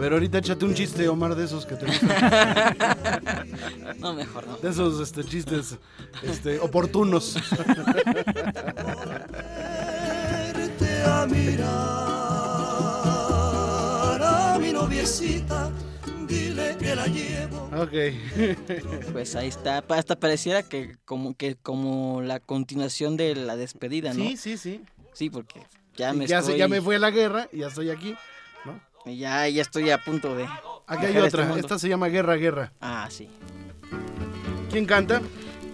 [0.05, 2.11] Ver, ahorita échate un chiste, Omar, de esos que te gustan.
[3.99, 4.57] No, mejor no.
[4.59, 5.79] De esos este, chistes
[6.23, 7.37] este, oportunos.
[11.07, 11.69] a mirar
[14.23, 15.71] a mi noviecita,
[16.27, 17.71] dile que la llevo.
[17.77, 17.93] ok.
[19.13, 19.83] Pues ahí está.
[19.89, 24.25] Hasta pareciera que como que como la continuación de la despedida, ¿no?
[24.25, 24.83] Sí, sí, sí.
[25.13, 25.61] Sí, porque
[25.97, 28.15] ya me ya, se- estoy, ya me fui a la guerra y ya estoy aquí.
[29.07, 30.45] Ya, ya estoy a punto de.
[30.87, 31.57] Aquí hay este otra.
[31.59, 32.73] Esta se llama Guerra, Guerra.
[32.81, 33.29] Ah, sí.
[34.71, 35.21] ¿Quién canta?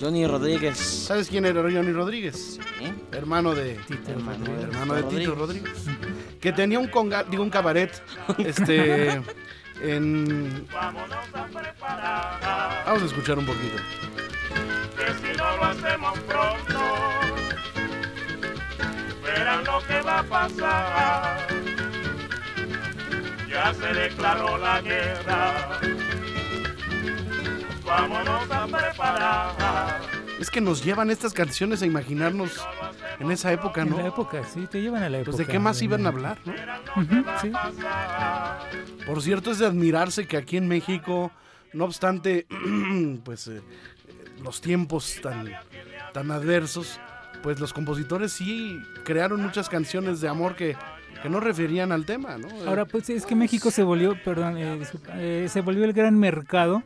[0.01, 0.79] Johnny Rodríguez.
[0.79, 2.59] ¿Sabes quién era Johnny Rodríguez?
[2.81, 2.93] ¿eh?
[3.13, 4.45] Hermano de Tito Hermano.
[4.47, 4.65] Rodríguez.
[4.65, 5.87] hermano de Tito Rodríguez.
[5.87, 6.39] Rodríguez.
[6.41, 8.03] Que tenía un conga, digo un cabaret.
[8.39, 9.21] Este
[9.83, 11.11] en Vamos
[13.03, 13.77] a escuchar un poquito.
[14.97, 16.81] que si no lo hacemos pronto,
[19.23, 21.50] verán lo que va a pasar.
[23.51, 25.81] Ya se declaró la guerra,
[27.85, 30.01] vámonos a preparar.
[30.39, 32.65] Es que nos llevan estas canciones a imaginarnos
[33.19, 34.07] en esa época, En la ¿no?
[34.09, 35.37] época, sí, te llevan a la época.
[35.37, 36.55] Pues de qué más iban a hablar, ¿no?
[37.41, 37.51] Sí.
[39.05, 41.33] Por cierto, es de admirarse que aquí en México,
[41.73, 42.47] no obstante,
[43.25, 43.61] pues eh,
[44.45, 45.51] los tiempos tan,
[46.13, 47.01] tan adversos,
[47.43, 50.77] pues los compositores sí crearon muchas canciones de amor que,
[51.23, 52.49] que no referían al tema, ¿no?
[52.67, 54.81] Ahora, pues es que México se volvió, perdón, eh,
[55.19, 56.83] eh, se volvió el gran mercado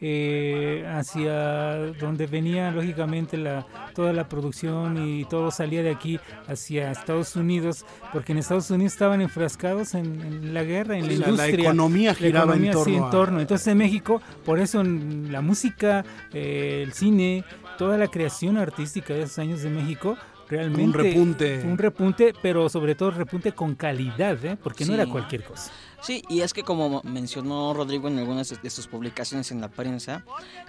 [0.00, 6.18] eh, hacia donde venía lógicamente la, toda la producción y todo salía de aquí
[6.48, 11.10] hacia Estados Unidos, porque en Estados Unidos estaban enfrascados en, en la guerra, en la
[11.12, 11.60] Sí, la- la industria.
[11.64, 13.42] economía La giraba en economía, sí, torno en a-.
[13.42, 17.44] Entonces en México, por eso en la música, eh, el cine,
[17.78, 21.62] toda la creación artística de esos años de México, realmente Un repunte.
[21.64, 24.56] un repunte, pero sobre todo repunte con calidad, ¿eh?
[24.62, 25.70] porque no era cualquier cosa.
[26.02, 30.22] Sí, y es que como mencionó Rodrigo en algunas de sus publicaciones en la prensa,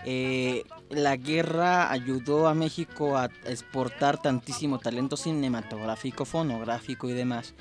[0.06, 7.54] eh, la guerra ayudó a México a exportar tantísimo talento cinematográfico, fonográfico y demás.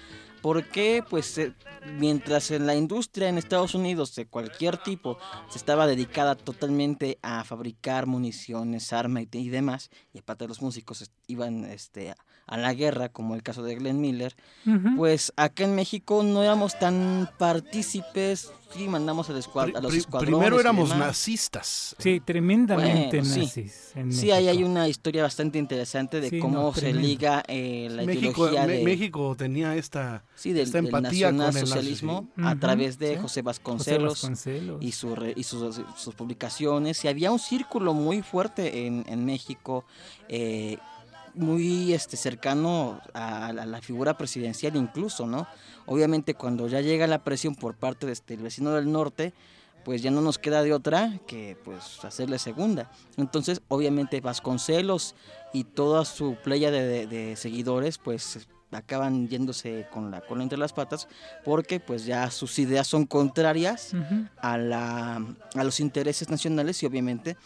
[0.44, 1.54] Porque, pues, eh,
[1.98, 5.16] mientras en la industria en Estados Unidos de cualquier tipo
[5.48, 11.10] se estaba dedicada totalmente a fabricar municiones, armas y, y demás, y aparte los músicos
[11.28, 14.36] iban este, a- a la guerra, como el caso de Glenn Miller,
[14.96, 20.34] pues acá en México no éramos tan partícipes, sí mandamos al escuad- a los escuadrones.
[20.38, 21.96] primero y éramos nazistas.
[21.98, 23.40] Sí, tremendamente Bueno, sí.
[23.40, 23.92] nazis.
[23.94, 27.06] en Sí, ahí hay una historia bastante interesante de Sí, cómo no, se tremendo.
[27.08, 31.40] liga eh, la México, ideología de, México tenía esta, sí, del, esta del empatía con
[31.56, 32.06] el sí.
[32.36, 33.20] a través de sí.
[33.22, 33.42] José.
[33.42, 34.28] Vasconcelos.
[34.80, 39.24] y, su re- y sus, sus publicaciones y había un círculo muy fuerte en, en
[39.24, 39.84] México
[40.28, 40.78] eh,
[41.34, 45.46] muy este cercano a, la- la figura presidencial incluso no
[45.86, 49.32] obviamente cuando ya llega la presión por parte de este vecino del norte
[49.84, 52.90] pues ya no nos queda de otra que pues hacerle segunda.
[53.18, 55.14] Entonces obviamente Vasconcelos
[55.52, 60.58] y toda su playa de, de- de seguidores pues acaban yéndose con la cola entre
[60.58, 61.06] las patas
[61.44, 63.92] porque pues ya sus ideas son contrarias
[64.38, 65.16] a, la,
[65.54, 67.36] a los intereses nacionales y obviamente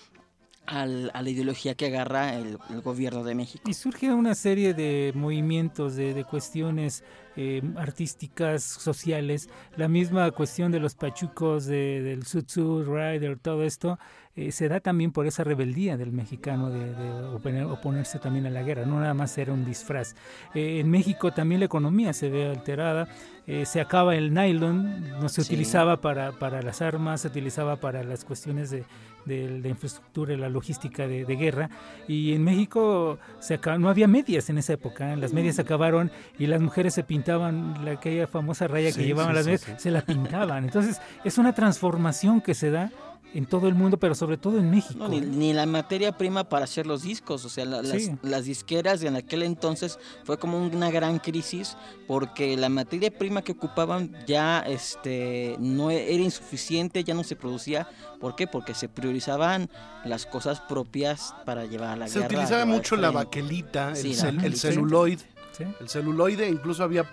[0.69, 3.65] al- a la ideología que agarra el, gobierno de México.
[3.69, 7.03] Y surge una serie de movimientos, de, de cuestiones
[7.37, 9.49] eh, artísticas, sociales.
[9.77, 13.99] La misma cuestión de los pachucos, de, del Sutsu Rider, todo esto,
[14.41, 18.51] eh, se da también por esa rebeldía del mexicano de, de oponer- oponerse también a
[18.51, 18.85] la guerra.
[18.87, 20.15] No nada más era un disfraz.
[20.55, 23.09] Eh, en México también la economía se ve alterada.
[23.51, 25.53] eh, se acaba el nylon, no se Sí.
[25.55, 28.85] utilizaba para, para las armas, se utilizaba para las cuestiones de,
[29.25, 31.71] de la infraestructura y la logística de, de guerra.
[32.07, 35.17] Y en México se acaba- no había medias en esa época.
[35.17, 39.07] Las medias se acabaron y las mujeres se pintaban la, aquella famosa raya Sí, que
[39.07, 40.65] llevaban sí, las medias, se la pintaban.
[40.65, 42.91] Entonces es una transformación que se da
[43.35, 44.95] en todo el mundo, pero sobre todo en México.
[44.99, 48.13] No, ni, ni la materia prima para hacer los discos, o sea, la- las, Sí.
[48.23, 53.53] las disqueras en aquel entonces fue como una gran crisis porque la materia prima que
[53.53, 57.87] ocupaban ya este no e- era insuficiente, ya no se producía.
[58.19, 58.47] ¿Por qué?
[58.47, 59.69] Porque se priorizaban
[60.05, 62.27] las cosas propias para llevar a la Se guerra.
[62.29, 65.19] utilizaba llevar mucho la baquelita, Sí, el, la cel- el celuloid.
[65.57, 65.65] Sí.
[65.81, 67.05] El celuloide, incluso había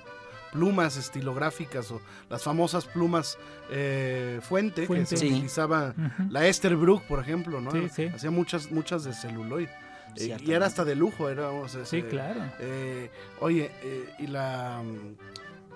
[0.56, 3.38] plumas estilográficas o las famosas plumas
[3.70, 5.10] eh, fuente, Fuente.
[5.12, 5.34] que se Sí.
[5.34, 5.94] utilizaba
[6.30, 7.72] la Esterbrook, por ejemplo, ¿no?
[7.72, 8.06] Sí, sí.
[8.08, 9.68] Hacía muchas, muchas de celuloid.
[10.18, 12.40] Eh, y era hasta de lujo, era, o sea, Sí, se- claro.
[12.60, 14.82] eh, oye, eh, y la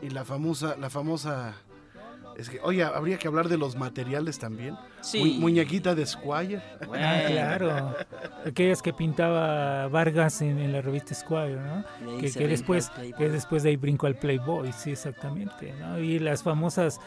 [0.01, 1.53] y la famosa, la famosa
[2.37, 4.77] Es que, oye, habría que hablar de los materiales también.
[5.01, 5.19] Sí.
[5.35, 6.61] Mu- muñequita de Squire.
[6.93, 7.95] Ah, claro.
[8.45, 11.85] Aquellas que pintaba Vargas en, en la revista Squire, ¿no?
[12.19, 15.73] Que, después, que después de ahí brinco al Playboy, sí, exactamente.
[15.79, 15.99] ¿no?
[15.99, 16.99] Y las famosas,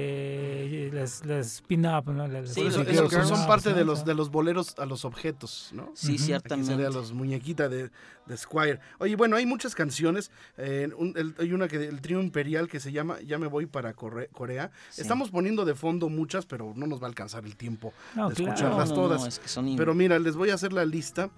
[0.00, 2.26] eh, las, las pin-up, ¿no?
[2.26, 5.90] Las, Sí, los- los son- parte de los, de los boleros a los objetos, ¿no?
[5.94, 6.72] Sí, Aquí ciertamente.
[6.72, 7.90] sería los muñequita de,
[8.26, 8.80] de Squire.
[8.98, 10.30] Oye, bueno, hay muchas canciones.
[10.58, 13.66] eh, un- el- hay una que el trío imperial que se llama Ya me voy
[13.66, 14.70] para Corre- Corea.
[14.90, 15.02] Sí.
[15.02, 18.34] Estamos poniendo de fondo muchas, pero no nos va a alcanzar el tiempo No, de
[18.36, 18.52] claro.
[18.52, 19.26] escucharlas No, no, no, todas.
[19.26, 21.28] es que son in- Pero mira, les voy a hacer la lista.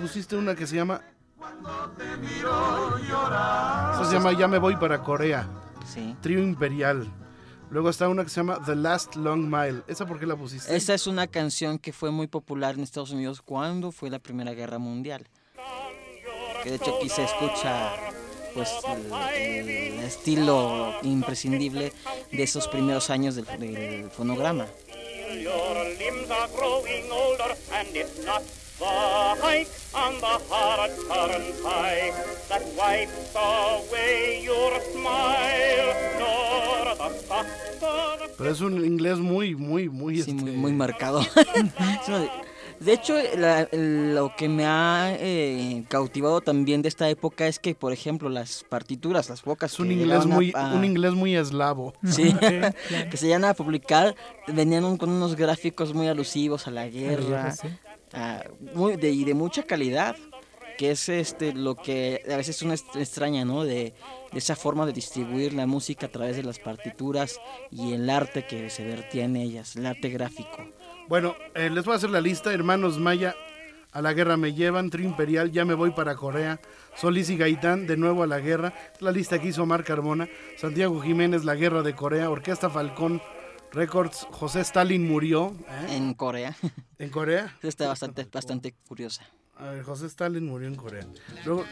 [0.00, 1.00] Pusiste una que se llama.
[3.94, 5.48] Esa se llama Ya me voy para Corea.
[5.86, 6.16] Sí.
[6.20, 7.06] Trío imperial.
[7.70, 9.82] Luego está una que se llama The Last Long Mile.
[9.88, 10.74] ¿Esa por qué la pusiste?
[10.76, 14.52] Esta es una canción que fue muy popular en Estados Unidos cuando fue la Primera
[14.52, 15.26] Guerra Mundial.
[16.62, 17.92] Que de hecho aquí se escucha
[18.56, 18.70] pues
[19.36, 21.92] el, el estilo imprescindible
[22.32, 24.66] de esos primeros años del, del fonograma.
[38.38, 40.22] Pero es un inglés muy, muy, muy.
[40.22, 41.20] Sí, este, muy, muy marcado.
[42.80, 47.74] De- hecho, la- lo que me ha eh, cautivado también de esta época es que,
[47.74, 51.94] por ejemplo, las partituras, las pocas un inglés muy, a- un inglés muy eslavo.
[52.04, 52.34] Sí,
[53.10, 54.14] que se llegan a publicar,
[54.48, 57.68] venían un- con unos gráficos muy alusivos a la guerra, guerra, sí.
[58.12, 60.16] a- muy de, y de mucha calidad,
[60.78, 63.64] que es este lo que a veces uno es- extraña, ¿no?
[63.64, 63.94] De,
[64.32, 68.44] de esa forma de distribuir la música a través de las partituras y el arte
[68.46, 70.66] que se vertía en ellas, el arte gráfico.
[71.08, 72.52] Bueno, eh, les voy a hacer la lista.
[72.52, 73.34] Hermanos Maya,
[73.92, 74.90] a la guerra me llevan.
[74.90, 76.60] Trío Imperial, ya me voy para Corea.
[76.96, 78.74] Solís y Gaitán, de nuevo a la guerra.
[79.00, 80.28] La lista que hizo Omar Carmona.
[80.56, 82.28] Santiago Jiménez, la guerra de Corea.
[82.30, 83.22] Orquesta Falcón
[83.72, 84.26] Records.
[84.32, 85.56] José Stalin murió.
[85.68, 85.96] ¿eh?
[85.96, 86.56] En Corea.
[86.98, 87.56] ¿En Corea?
[87.62, 89.22] Está bastante, bastante curiosa.
[89.58, 91.06] A ver, José Stalin murió en Corea.
[91.44, 91.64] Luego,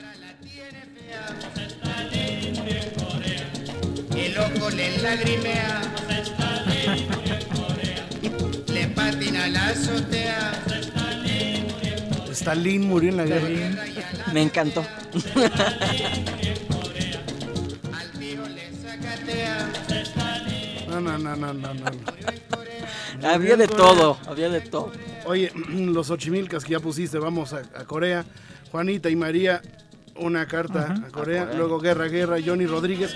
[4.17, 5.83] El loco le lagrimea.
[6.69, 7.24] Le
[9.45, 10.63] patina la azotea.
[12.33, 13.49] Stalin murió en la guerra.
[14.33, 14.85] Me encantó.
[17.93, 19.73] Al viejo le sacatea.
[20.89, 23.29] No, no, no, no, no, no.
[23.29, 24.93] había de todo, había de todo.
[25.27, 28.25] Oye, los Ochimilcas que ya pusiste, vamos a, a Corea.
[28.71, 29.63] Juanita y María,
[30.17, 31.43] una carta a, Corea.
[31.43, 31.59] A Corea.
[31.59, 33.15] Luego Guerra, Guerra, Johnny Rodríguez,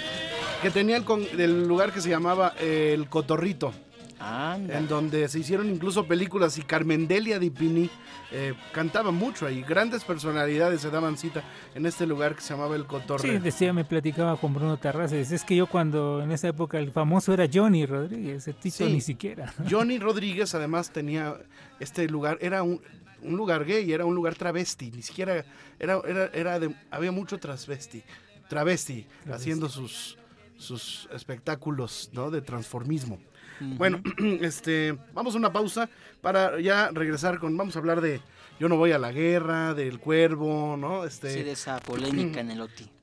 [0.62, 3.72] que tenía el, con- el lugar que se llamaba eh, El Cotorrito,
[4.20, 4.78] Anda.
[4.78, 7.88] en donde se hicieron incluso películas y Carmen Delia Di Pini
[8.32, 9.62] eh, cantaba mucho ahí.
[9.62, 11.42] Grandes personalidades se daban cita
[11.74, 13.40] en este lugar que se llamaba El Sí, Cotorreo.
[13.40, 15.30] decía, me platicaba con Bruno Terrazas.
[15.32, 18.92] Es que yo cuando en esa época el famoso era Johnny Rodríguez, el Tito Sí.
[18.92, 19.52] ni siquiera.
[19.70, 21.36] Johnny Rodríguez además tenía
[21.80, 22.80] este lugar, era un,
[23.22, 25.44] un lugar gay, era un lugar travesti, ni siquiera
[25.78, 28.02] era, era, era de, había mucho travesti,
[28.48, 30.18] travesti, haciendo sus,
[30.56, 32.30] sus espectáculos ¿no?
[32.30, 33.18] de transformismo.
[33.61, 34.00] Bueno,
[34.40, 35.88] este, vamos a una pausa
[36.20, 38.20] para ya regresar con, vamos a hablar de
[38.59, 41.04] Yo no voy a la guerra, del cuervo, ¿no?
[41.04, 42.90] Este, Sí, de esa polémica en el OTI.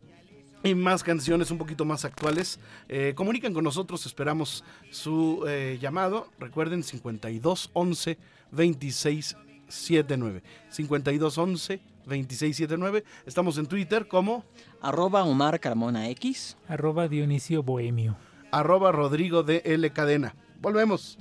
[0.66, 2.60] y más canciones un poquito más actuales.
[2.89, 6.28] Eh, comunican con nosotros, esperamos su eh, llamado.
[6.39, 8.18] Recuerden 5211
[8.51, 10.41] 2679.
[10.70, 13.03] 5211 2679.
[13.26, 14.43] Estamos en Twitter como
[14.82, 16.58] Arroba Omar Carmona X.
[16.68, 18.18] Arroba Dionisio Bohemio.
[18.51, 20.36] arroba Rodrigo de L Cadena.
[20.66, 21.16] Volvemos.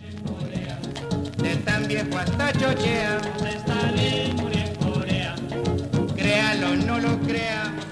[1.36, 3.20] De tan viejo hasta chochea.
[6.16, 7.83] Créalo o no lo crea.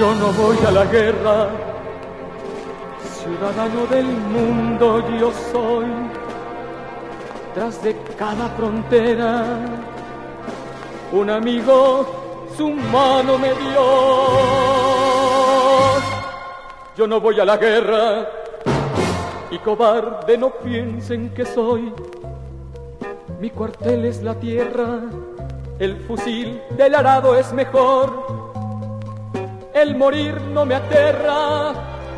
[0.00, 1.50] Yo no voy a la guerra,
[3.22, 5.84] ciudadano del mundo yo soy.
[7.54, 9.44] Tras de cada frontera,
[11.12, 13.84] un amigo su mano me dio.
[16.96, 18.26] Yo no voy a la guerra
[19.50, 21.92] y cobarde no piensen que soy.
[23.38, 25.00] Mi cuartel es la tierra,
[25.78, 28.39] el fusil del arado es mejor.
[29.80, 31.70] El morir no me aterra,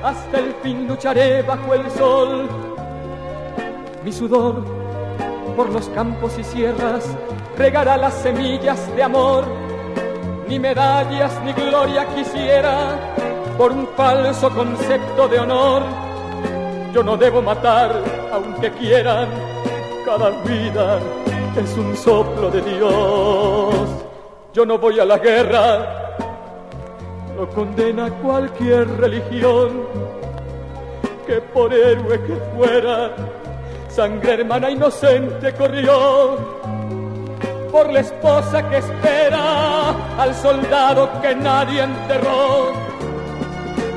[0.03, 2.49] hasta el fin lucharé bajo el sol.
[4.03, 4.65] mi sudor
[5.57, 7.05] por los campos y sierras
[7.57, 9.45] regará las semillas de amor.
[10.49, 12.99] Ni medallas ni gloria quisiera
[13.57, 15.83] por un falso concepto de honor.
[16.93, 17.93] Yo no debo matar
[18.33, 19.29] aunque quieran,
[20.05, 20.99] cada vida
[21.57, 23.89] es un soplo de Dios.
[24.53, 26.02] Yo no voy a la guerra,
[27.37, 29.87] lo condena cualquier religión,
[31.27, 33.15] que por héroe que fuera,
[33.89, 36.37] sangre hermana inocente corrió.
[37.71, 42.73] Por la esposa que espera al soldado que nadie enterró.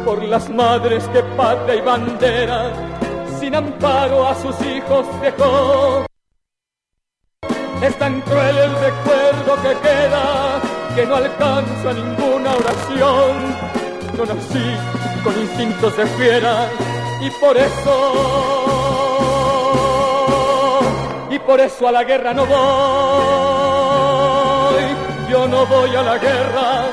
[0.06, 2.72] Por las madres que patria y bandera
[3.40, 6.06] sin amparo a sus hijos dejó.
[7.82, 10.62] Es tan cruel el recuerdo que queda
[10.96, 13.56] que no alcanza ninguna oración.
[14.18, 14.78] No nací
[15.24, 16.70] con instintos de fiera
[17.22, 17.96] y por eso,
[21.30, 22.56] y por eso a la guerra no voy.
[25.30, 26.86] Yo no voy a la guerra,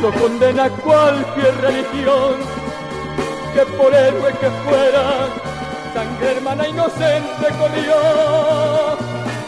[0.00, 2.36] lo condena cualquier religión
[3.54, 5.28] que por héroe que fuera
[5.94, 7.94] sangre hermana inocente corrió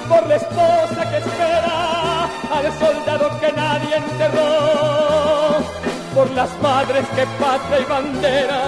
[0.08, 2.05] por la esposa que espera
[2.52, 5.58] al soldado que nadie enterró,
[6.14, 8.60] por las madres que patria y bandera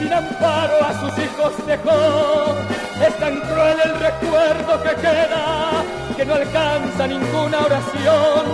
[0.00, 2.56] sin amparo a sus hijos dejó.
[3.06, 5.84] Es tan cruel el recuerdo que queda
[6.16, 8.44] que no alcanza ninguna oración.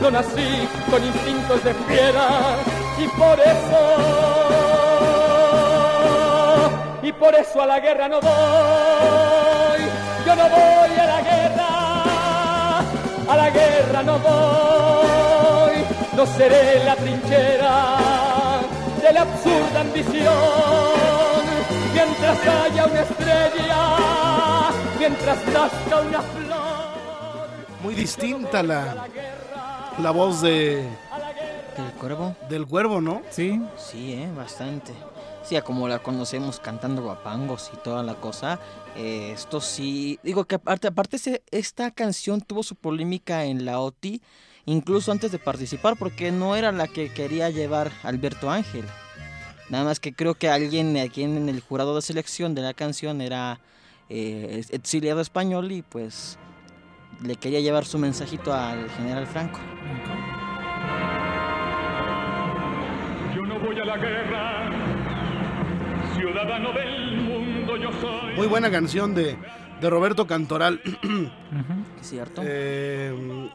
[0.00, 2.56] No nací con instintos de fiera
[2.98, 4.38] y por eso
[7.02, 9.80] y por eso a la guerra no voy.
[10.26, 11.37] Yo no voy a la guerra,
[13.28, 15.84] a la guerra no voy.
[16.16, 17.96] No seré la trinchera
[19.02, 20.34] de la absurda ambición.
[21.94, 27.48] Mientras haya una estrella, mientras nazca una flor.
[27.82, 29.06] Muy distinta la,
[29.98, 30.82] la voz de,
[31.76, 32.34] ¿Del cuervo?
[32.48, 33.22] del cuervo, ¿no?
[33.30, 34.92] Sí, Sí, eh, bastante.
[35.48, 38.60] Sí, como la conocemos cantando guapangos y toda la cosa.
[38.96, 40.18] eh, esto sí.
[40.22, 41.16] Digo que aparte, aparte
[41.50, 44.20] esta canción tuvo su polémica en la OTI,
[44.66, 48.84] incluso antes de participar, porque no era la que quería llevar Alberto Ángel.
[49.70, 53.22] Nada más que creo que alguien aquí en el jurado de selección de la canción
[53.22, 53.60] era
[54.10, 56.38] eh, exiliado español y pues
[57.22, 59.60] le quería llevar su mensajito al general Franco.
[63.34, 64.87] Yo no voy a la guerra,
[66.18, 68.34] ciudadano del mundo yo soy.
[68.34, 69.36] Muy buena canción de,
[69.80, 70.80] de Roberto Cantoral.
[72.00, 72.42] ¿Cierto?
[72.44, 73.48] Eh,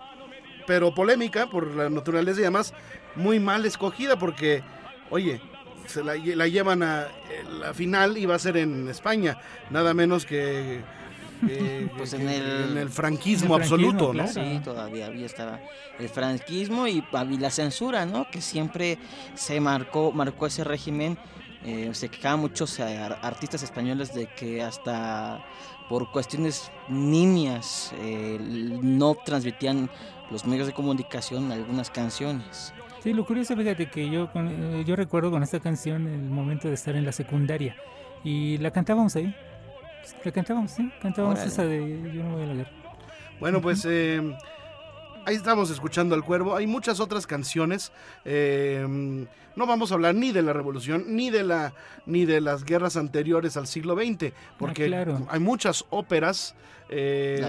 [0.65, 2.73] pero polémica por la naturaleza y además
[3.15, 4.63] muy mal escogida porque,
[5.09, 5.41] oye,
[5.87, 9.37] se la, lle- la llevan a eh, la final y va a ser en España,
[9.69, 10.79] nada menos que,
[11.45, 14.27] que- Pues que- en el- en el franquismo en el franquismo, absoluto, ¿no?
[14.27, 15.59] Sí, todavía había estaba
[15.99, 18.25] el franquismo y, y la censura, ¿no?
[18.31, 18.97] Que siempre
[19.35, 21.17] se marcó, marcó ese régimen.
[21.65, 25.43] Eh, se quejaban muchos ar- artistas españoles de que hasta
[25.89, 29.89] por cuestiones nimias eh, no transmitían
[30.31, 32.73] los medios de comunicación algunas canciones.
[33.01, 36.67] Sí, lo curioso, fíjate que yo con- eh, yo recuerdo con esta canción el momento
[36.67, 37.75] de estar en la secundaria
[38.23, 39.33] y la cantábamos ahí.
[40.25, 41.51] La cantábamos, sí, cantábamos Órale.
[41.51, 42.71] esa de Yo no voy a la guerra.
[43.39, 44.21] Bueno, pues eh,
[45.25, 46.55] ahí estamos escuchando al cuervo.
[46.55, 47.91] Hay muchas otras canciones.
[48.25, 49.25] eh,
[49.55, 51.73] no vamos a hablar ni de la revolución, ni de la,
[52.05, 55.25] ni de las guerras anteriores al siglo XX, porque claro.
[55.29, 56.55] hay muchas óperas
[56.89, 57.41] eh,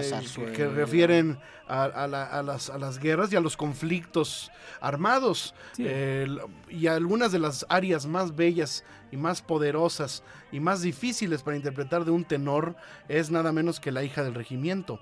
[0.55, 1.37] que, refieren
[1.67, 4.49] a, a la- a las, a las guerras y a los conflictos
[4.81, 5.53] armados.
[5.73, 5.83] Sí.
[5.87, 6.27] Eh,
[6.69, 12.05] y algunas de las áreas más bellas y más poderosas y más difíciles para interpretar
[12.05, 12.75] de un tenor
[13.07, 14.99] es nada menos que la hija del regimiento,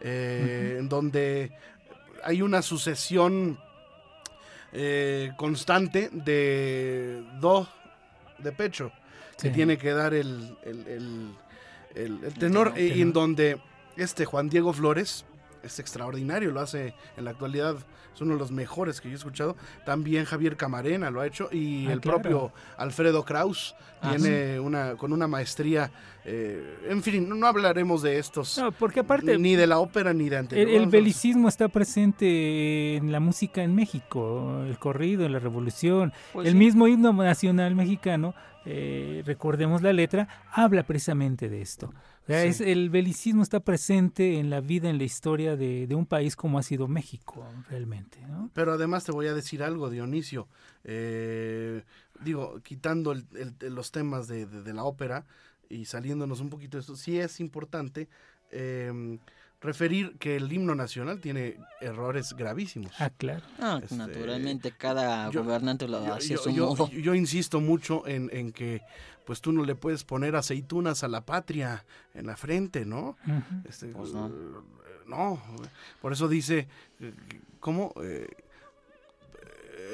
[0.00, 1.52] eh, en donde
[2.24, 3.58] hay una sucesión
[4.72, 7.68] eh, constante de do
[8.38, 8.90] de pecho
[9.40, 11.34] que tiene que dar el, el- el-
[11.94, 12.78] el- tenor, tenor.
[12.78, 13.60] y en donde
[13.96, 15.24] este Juan Diego Flores
[15.62, 17.76] es extraordinario, lo hace en la actualidad,
[18.14, 19.56] es uno de los mejores que yo he escuchado.
[19.86, 22.20] También Javier Camarena lo ha hecho y Ah, el claro.
[22.20, 25.90] propio Alfredo Kraus Ah, tiene una con una maestría.
[26.24, 30.12] eh, en fin, no, no hablaremos de estos, No, porque aparte ni de la ópera
[30.12, 30.68] ni de el, anterior.
[30.82, 36.52] el belicismo está presente en la música en México, el corrido, la revolución, Pues el
[36.54, 36.58] sí.
[36.58, 38.34] mismo himno nacional mexicano,
[38.64, 41.92] eh, recordemos la letra, habla precisamente de esto.
[42.22, 42.48] O sea, Sí.
[42.48, 46.36] es, el belicismo está presente en la vida, en la historia de, de un país
[46.36, 48.20] como ha sido México, realmente.
[48.28, 48.48] ¿no?
[48.54, 50.46] Pero además te voy a decir algo, Dionisio.
[50.84, 51.82] Eh,
[52.24, 53.26] digo, quitando el-
[53.60, 55.24] el- los temas de, de- de la ópera
[55.68, 58.08] y saliéndonos un poquito de esto, sí es importante
[58.54, 59.18] eh,
[59.62, 62.92] referir que el himno nacional tiene errores gravísimos.
[62.98, 63.42] Ah, claro.
[63.60, 66.88] Ah, Este, naturalmente, cada yo- gobernante lo yo, hace a yo- su yo- modo.
[66.90, 68.82] yo insisto mucho en, en que
[69.24, 73.16] pues tú no le puedes poner aceitunas a la patria en la frente, ¿no?
[73.68, 74.28] Este, Pues no.
[75.06, 75.40] no,
[76.00, 76.66] por eso dice,
[76.98, 77.14] eh,
[77.60, 77.94] ¿cómo?
[78.02, 78.26] Eh,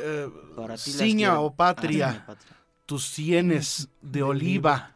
[0.00, 2.56] eh, Para ti las ciña o patria, Ah, patria.
[2.86, 4.94] tus sienes de oliva,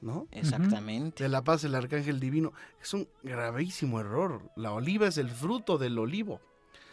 [0.00, 0.26] ¿no?
[0.32, 1.22] Exactamente.
[1.24, 2.52] De la paz el arcángel divino.
[2.80, 4.42] Es un gravísimo error.
[4.56, 6.40] La oliva es el fruto del olivo.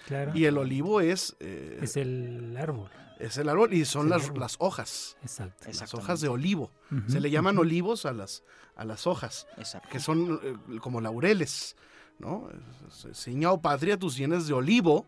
[0.08, 0.32] Claro.
[0.36, 2.90] Y el olivo es, eh, Es el árbol.
[3.20, 4.40] es el árbol y son las, árbol.
[4.40, 5.18] las hojas.
[5.22, 5.66] Exacto.
[5.68, 6.72] Las hojas de olivo.
[7.08, 8.44] Se le llaman olivos a las,
[8.76, 9.90] a las hojas, Exacto.
[9.92, 11.76] que son eh, como laureles.
[12.20, 12.48] ¿no?
[13.50, 15.06] O patria, tus sienes de olivo,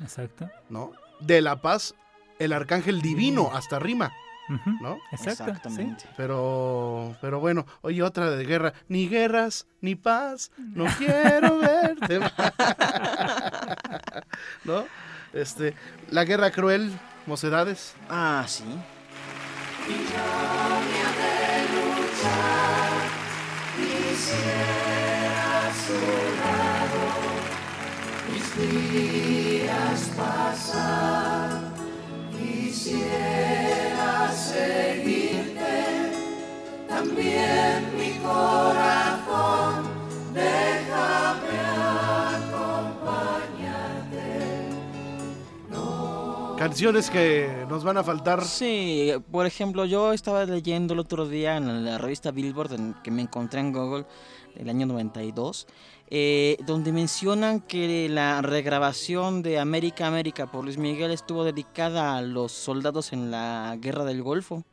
[0.00, 0.48] Exacto.
[0.68, 0.92] ¿no?
[1.20, 1.94] De la paz,
[2.38, 4.12] el arcángel divino, hasta rima,
[4.48, 4.98] ¿no?
[5.10, 5.18] Exacto.
[5.18, 5.28] sí.
[5.30, 6.04] Exactamente.
[6.16, 8.72] Pero, pero bueno, oye, otra de guerra.
[8.88, 12.20] Ni guerras, ni paz, no quiero verte.
[14.64, 14.84] ¿No?
[15.32, 15.74] Este,
[16.10, 16.92] la guerra cruel,
[17.26, 17.94] mocedades.
[18.08, 18.64] Ah, sí.
[46.58, 48.44] Canciones que nos van a faltar.
[48.44, 53.10] Sí, por ejemplo, yo estaba leyendo el otro día en la revista Billboard en- que
[53.10, 54.06] me encontré en Google
[54.54, 55.66] del año 92,
[56.10, 62.22] eh, donde mencionan que la regrabación de América América por Luis Miguel estuvo dedicada a
[62.22, 64.64] los soldados en la Guerra del Golfo.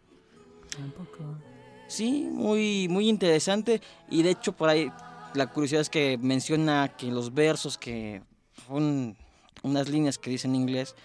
[0.76, 1.38] Tampoco.
[1.88, 3.82] Sí, muy, muy interesante.
[4.10, 4.92] Y de hecho, por ahí
[5.34, 8.22] la curiosidad es que menciona que los versos, que
[8.68, 9.18] son
[9.64, 10.96] unas líneas que dicen en inglés,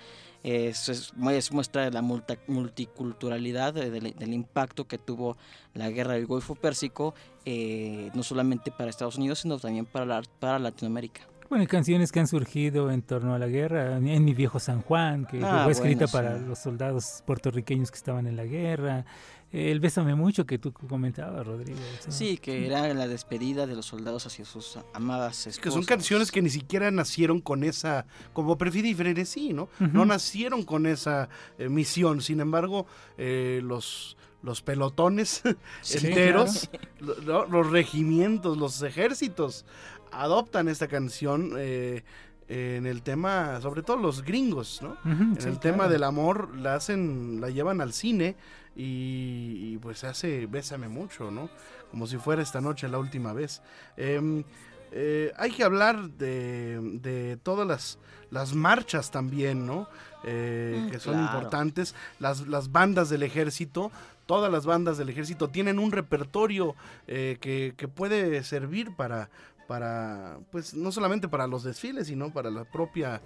[0.49, 5.37] eso es, es muestra de la multa- multiculturalidad, eh, del, del impacto que tuvo
[5.75, 10.23] la guerra del Golfo Pérsico, eh, no solamente para Estados Unidos, sino también para, la-
[10.41, 11.23] para Latinoamérica.
[11.49, 13.99] Bueno, y canciones que han surgido en torno a la guerra.
[13.99, 17.97] En Mi Viejo San Juan, que Ah, fue escrita bueno, para los soldados puertorriqueños que
[17.99, 19.05] estaban en la guerra.
[19.53, 21.79] El Bésame Mucho que tú comentabas, Rodrigo.
[22.09, 25.63] Sí, que era la despedida de los soldados hacia sus amadas esposas.
[25.63, 29.69] Que son canciones que ni siquiera nacieron con esa, como perfil y frenesí, ¿no?
[29.79, 31.29] No nacieron con esa
[31.59, 32.21] eh, misión.
[32.21, 32.87] Sin embargo,
[33.19, 35.43] eh, los, los pelotones
[35.81, 36.69] Sí, enteros,
[37.01, 39.65] lo- lo- los regimientos, los ejércitos,
[40.13, 42.03] adoptan esta canción eh,
[42.49, 44.97] en el tema, sobre todo los gringos, ¿no?
[45.05, 45.93] En sí, el tema claro.
[45.93, 48.37] del amor la hacen, la llevan al cine
[48.77, 51.49] y, y, pues se hace Bésame mucho, ¿no?
[51.91, 53.63] Como si fuera esta noche la última vez.
[53.97, 54.45] Em,
[54.93, 57.99] eh, hay que hablar de, de todas las,
[58.31, 59.89] las marchas también, ¿no?
[60.25, 61.27] Eh, Mm, que son claro.
[61.27, 61.95] importantes.
[62.19, 63.91] Las, las bandas del ejército,
[64.27, 66.75] todas las bandas del ejército tienen un repertorio
[67.07, 69.29] eh, que, que puede servir para,
[69.67, 73.21] para, pues no solamente para los desfiles, sino para la propia...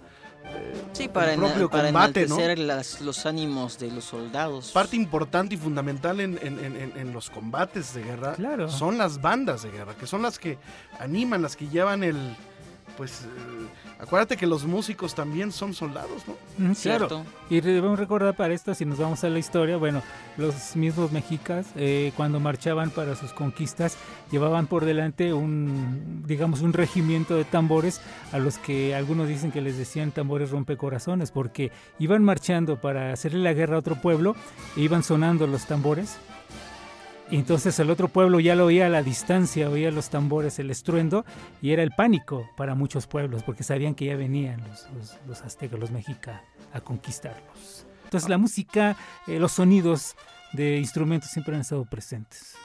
[0.45, 1.39] eh, Sí, para, el
[1.69, 2.37] para combate, ¿no?
[2.55, 4.71] las- los ánimos de los soldados.
[4.71, 8.69] parte importante y fundamental en, en- en- en- en los combates de guerra Claro.
[8.69, 10.57] son las bandas de guerra, que son las que
[10.99, 12.35] animan, las que llevan el...
[12.97, 16.75] Pues eh, acuérdate que los músicos también son soldados, ¿no?
[16.75, 17.07] Cierto.
[17.07, 17.25] Claro.
[17.49, 20.01] Y debemos recordar para esto, si nos vamos a la historia, bueno,
[20.37, 23.97] los mismos mexicas, eh, cuando marchaban para sus conquistas,
[24.31, 29.61] llevaban por delante un, digamos, un regimiento de tambores a los que algunos dicen que
[29.61, 34.35] les decían tambores rompecorazones, porque iban marchando para hacerle la guerra a otro pueblo,
[34.75, 36.17] e iban sonando los tambores.
[37.31, 40.69] Y entonces el otro pueblo ya lo oía a la distancia, oía los tambores, el
[40.69, 41.25] estruendo,
[41.61, 45.41] y era el pánico para muchos pueblos, porque sabían que ya venían los, los, los
[45.41, 46.41] aztecas, los mexicas,
[46.73, 47.85] a conquistarlos.
[48.03, 50.15] Entonces la música, eh, los sonidos
[50.51, 52.55] de instrumentos siempre han estado presentes.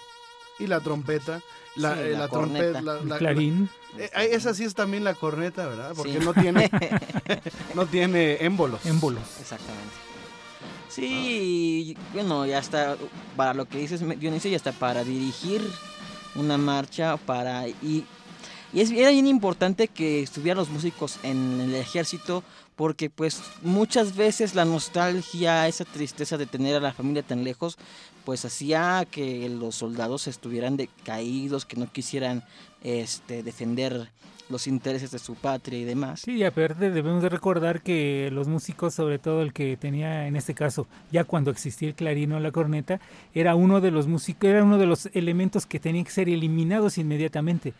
[0.58, 1.40] Y la trompeta,
[1.76, 3.68] la, Sí, eh, la la trompeta, la, clarín.
[3.96, 5.92] la- eh, esa sí es también la corneta, ¿verdad?
[5.94, 6.24] Porque Sí.
[6.24, 6.70] no tiene
[7.76, 8.84] no tiene émbolos.
[8.84, 9.22] Émbolos.
[9.40, 9.94] Exactamente.
[10.88, 12.96] Sí, bueno, ya está,
[13.36, 15.62] para lo que dices, Dionisio, ya está para dirigir
[16.34, 17.68] una marcha, para...
[17.68, 18.04] Y
[18.72, 22.42] Y es, era bien importante que estuvieran los músicos en el ejército
[22.76, 27.78] porque pues muchas veces la nostalgia, esa tristeza de tener a la familia tan lejos,
[28.24, 32.44] pues hacía que los soldados estuvieran decaídos, que no quisieran
[32.82, 34.10] este, defender
[34.48, 36.20] los intereses de su patria y demás.
[36.20, 40.36] Sí, y aparte debemos de recordar que los músicos, sobre todo el que tenía en
[40.36, 43.00] este caso, ya cuando existía el clarín o la corneta,
[43.34, 46.98] era uno de los músicos, era uno de los elementos que tenían que ser eliminados
[46.98, 47.74] inmediatamente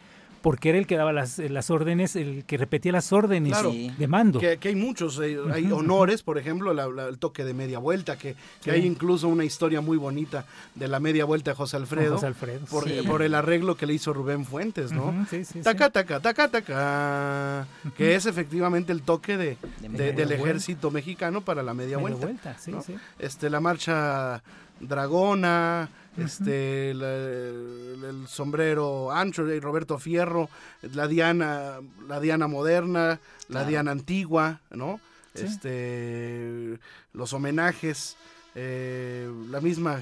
[0.47, 3.73] porque era el que daba las, las órdenes, el que repetía las órdenes Claro.
[3.73, 4.39] de mando.
[4.39, 7.81] Que, que hay muchos, eh, hay honores, por ejemplo, la- la- el toque de media
[7.81, 8.71] vuelta, que, que Sí.
[8.71, 10.45] hay incluso una historia muy bonita
[10.77, 13.01] de la media vuelta de José Alfredo, José Alfredo, por, sí.
[13.05, 15.27] por el arreglo que le hizo Rubén Fuentes, ¿no?
[15.29, 15.93] Sí, sí, taca, sí.
[15.95, 17.67] taca, taca, taca,
[17.97, 20.35] que es efectivamente el toque de, De de- media del vuelta.
[20.45, 22.25] ejército mexicano para la media, Media vuelta.
[22.27, 22.83] vuelta, sí, ¿no?
[22.83, 22.95] sí.
[23.19, 24.45] Este, la marcha
[24.79, 25.89] dragona,
[26.19, 30.49] este, la- el, el sombrero ancho de Roberto Fierro,
[30.83, 33.69] la Diana, la Diana moderna, la Claro.
[33.69, 35.01] Diana antigua, ¿no?
[35.35, 35.45] Sí.
[35.45, 36.79] Este,
[37.13, 38.17] los homenajes,
[38.55, 40.01] eh, la misma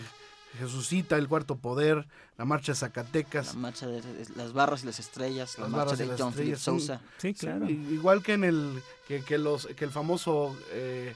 [0.58, 2.06] Jesucita, el cuarto poder,
[2.38, 3.54] la marcha de Zacatecas.
[3.54, 4.02] La marcha de,
[4.36, 7.00] las barras y las estrellas, la marcha de John Philip Sousa.
[7.18, 7.68] Sí, claro.
[7.68, 11.14] igual que en el que, que los que el famoso eh,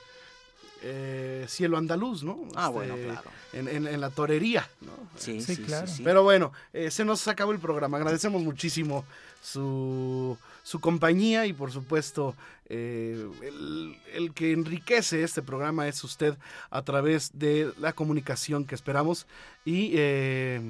[0.82, 2.38] eh, cielo andaluz, ¿no?
[2.54, 3.30] Ah, Este, bueno, claro.
[3.52, 4.92] En, en- en la torería, ¿no?
[5.16, 5.86] Sí, Sí, sí, claro.
[5.86, 6.02] sí, sí.
[6.04, 7.96] Pero bueno, eh, se nos acabó el programa.
[7.98, 9.04] Agradecemos muchísimo
[9.42, 12.34] su, su compañía y por supuesto
[12.70, 16.36] eh, el, el que enriquece este programa es usted
[16.70, 19.26] a través de la comunicación que esperamos
[19.64, 20.60] y eh,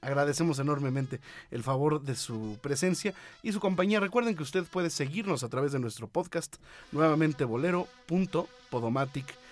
[0.00, 3.12] agradecemos enormemente el favor de su presencia
[3.42, 3.98] y su compañía.
[3.98, 6.56] Recuerden que usted puede seguirnos a través de nuestro podcast
[6.92, 9.47] nuevamente bolero.podomatic.com.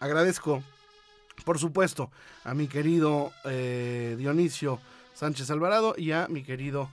[0.00, 0.62] Agradezco
[1.44, 2.10] por supuesto,
[2.44, 4.80] a mi querido eh, Dionisio
[5.14, 6.90] Sánchez Alvarado y a mi querido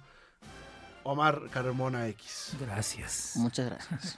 [1.04, 2.56] Omar Carmona X.
[2.60, 3.34] Gracias.
[3.36, 4.18] Muchas gracias.